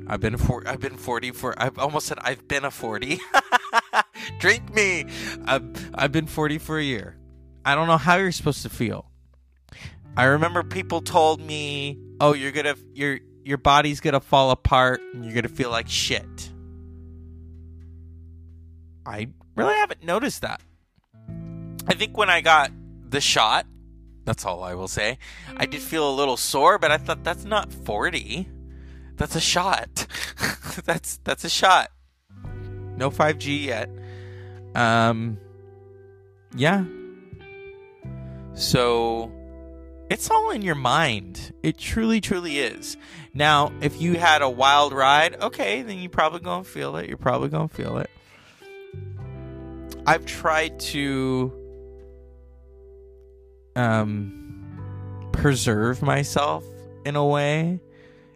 I've 0.08 0.22
been 0.22 0.38
for 0.38 0.64
I've 0.68 0.80
been 0.80 0.98
40 0.98 1.32
for 1.32 1.54
I've 1.62 1.78
almost 1.80 2.08
said 2.08 2.20
I've 2.22 2.48
been 2.48 2.64
a 2.64 2.72
40. 2.72 3.20
Drink 4.40 4.74
me. 4.74 5.06
I've 5.46 5.64
I've 5.96 6.12
been 6.12 6.28
40 6.28 6.60
for 6.60 6.78
a 6.78 6.84
year. 6.84 7.18
I 7.66 7.76
don't 7.76 7.88
know 7.88 7.98
how 7.98 8.16
you're 8.16 8.32
supposed 8.32 8.62
to 8.64 8.70
feel. 8.70 9.10
I 10.16 10.26
remember 10.26 10.64
people 10.64 11.02
told 11.02 11.42
me, 11.42 12.00
"Oh, 12.22 12.34
you're 12.34 12.52
going 12.52 12.68
to 12.68 12.78
your 12.94 13.20
your 13.44 13.58
body's 13.58 14.00
going 14.00 14.14
to 14.14 14.20
fall 14.20 14.52
apart 14.52 15.02
and 15.14 15.26
you're 15.26 15.34
going 15.34 15.44
to 15.44 15.50
feel 15.50 15.72
like 15.72 15.90
shit." 15.90 16.52
I 19.06 19.28
really 19.56 19.76
haven't 19.76 20.04
noticed 20.04 20.42
that. 20.42 20.62
I 21.88 21.94
think 21.94 22.18
when 22.18 22.30
I 22.30 22.42
got 22.42 22.72
the 23.10 23.22
shot, 23.22 23.66
that's 24.26 24.46
all 24.46 24.64
I 24.64 24.74
will 24.74 24.88
say. 24.88 25.20
I 25.56 25.66
did 25.66 25.82
feel 25.82 26.10
a 26.10 26.16
little 26.16 26.38
sore, 26.38 26.80
but 26.80 26.92
I 26.92 26.98
thought 26.98 27.24
that's 27.24 27.46
not 27.46 27.72
40. 27.72 28.50
That's 29.16 29.36
a 29.36 29.42
shot. 29.42 30.08
that's 30.86 31.18
that's 31.24 31.44
a 31.44 31.50
shot. 31.50 31.92
No 32.98 33.10
5G 33.10 33.66
yet. 33.66 33.90
Um 34.74 35.38
yeah. 36.56 36.86
So 38.56 39.32
it's 40.10 40.30
all 40.30 40.52
in 40.52 40.62
your 40.62 40.76
mind. 40.76 41.54
It 41.64 41.78
truly 41.78 42.22
truly 42.22 42.60
is. 42.60 42.98
Now, 43.34 43.74
if 43.82 44.02
you 44.02 44.18
had 44.18 44.42
a 44.42 44.50
wild 44.50 44.94
ride, 44.94 45.36
okay, 45.42 45.82
then 45.82 45.98
you 45.98 46.10
probably 46.10 46.40
going 46.40 46.64
to 46.64 46.70
feel 46.70 46.96
it. 46.96 47.10
You're 47.10 47.18
probably 47.18 47.50
going 47.50 47.68
to 47.68 47.76
feel 47.76 47.98
it. 47.98 48.10
I've 50.08 50.26
tried 50.26 50.80
to 50.82 51.52
um, 53.76 55.30
preserve 55.32 56.02
myself 56.02 56.64
in 57.06 57.16
a 57.16 57.26
way. 57.26 57.82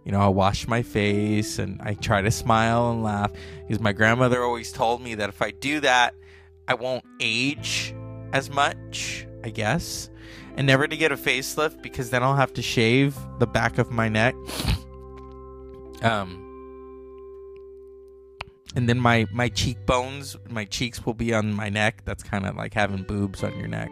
You 0.04 0.12
know, 0.12 0.20
I 0.20 0.30
wash 0.30 0.68
my 0.68 0.82
face 0.82 1.60
and 1.60 1.80
I 1.82 1.94
try 1.94 2.22
to 2.22 2.32
smile 2.32 2.92
and 2.92 3.04
laugh 3.04 3.32
because 3.68 3.80
my 3.80 3.94
grandmother 3.94 4.44
always 4.44 4.72
told 4.72 5.02
me 5.02 5.16
that 5.16 5.30
if 5.30 5.42
I 5.42 5.52
do 5.52 5.80
that, 5.82 6.16
I 6.68 6.74
won't 6.74 7.06
age 7.20 7.94
as 8.34 8.50
much, 8.50 9.28
I 9.44 9.50
guess. 9.50 10.10
And 10.56 10.66
never 10.66 10.88
to 10.88 10.98
get 10.98 11.12
a 11.12 11.18
facelift 11.18 11.82
because 11.84 12.10
then 12.10 12.24
I'll 12.24 12.36
have 12.36 12.54
to 12.54 12.62
shave 12.62 13.16
the 13.38 13.48
back 13.48 13.78
of 13.78 13.92
my 13.92 14.10
neck. 14.10 14.36
Um, 16.02 16.49
and 18.76 18.88
then 18.88 19.00
my 19.00 19.26
my 19.32 19.50
cheekbones, 19.50 20.38
my 20.50 20.66
cheeks 20.66 21.06
will 21.06 21.14
be 21.14 21.34
on 21.34 21.54
my 21.54 21.70
neck. 21.70 22.04
That's 22.06 22.24
kind 22.24 22.46
of 22.46 22.56
like 22.56 22.74
having 22.74 23.04
boobs 23.04 23.44
on 23.44 23.58
your 23.58 23.68
neck. 23.68 23.92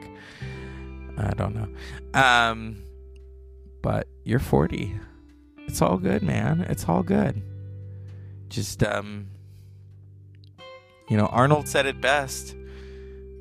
I 1.17 1.31
don't 1.31 1.55
know. 1.55 2.19
Um, 2.19 2.83
but 3.81 4.07
you're 4.23 4.39
40. 4.39 4.99
It's 5.67 5.81
all 5.81 5.97
good, 5.97 6.21
man. 6.21 6.61
It's 6.69 6.87
all 6.87 7.01
good. 7.03 7.41
Just 8.49 8.83
um, 8.83 9.27
you 11.09 11.17
know, 11.17 11.27
Arnold 11.27 11.67
said 11.67 11.85
it 11.85 11.99
best. 11.99 12.55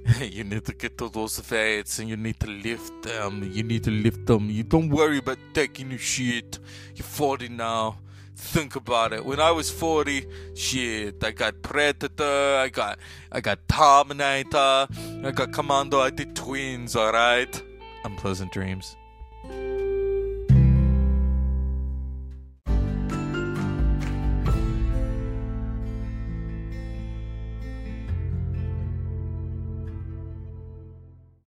you 0.21 0.45
need 0.45 0.65
to 0.65 0.73
get 0.73 0.97
to 0.99 1.09
those 1.09 1.51
weights 1.51 1.99
and 1.99 2.09
you 2.09 2.17
need 2.17 2.39
to 2.41 2.47
lift 2.47 3.03
them. 3.03 3.51
You 3.53 3.63
need 3.63 3.85
to 3.85 3.91
lift 3.91 4.27
them. 4.27 4.49
You 4.51 4.63
don't 4.63 4.89
worry 4.89 5.19
about 5.19 5.39
taking 5.53 5.91
your 5.91 5.99
shit. 5.99 6.59
You're 6.95 7.05
40 7.05 7.49
now. 7.49 7.99
Think 8.37 8.77
about 8.77 9.15
it. 9.15 9.25
When 9.25 9.41
I 9.41 9.51
was 9.51 9.71
40, 9.71 10.27
shit, 10.55 11.25
I 11.25 11.31
got 11.31 11.63
Predator, 11.63 12.57
I 12.59 12.69
got 12.69 12.99
I 13.33 13.41
got 13.41 13.67
Terminator, 13.67 14.87
I 15.25 15.31
got 15.35 15.53
Commando, 15.53 16.01
I 16.01 16.11
did 16.11 16.37
twins, 16.37 16.95
alright? 16.95 17.63
Unpleasant 18.05 18.53
dreams. 18.53 18.95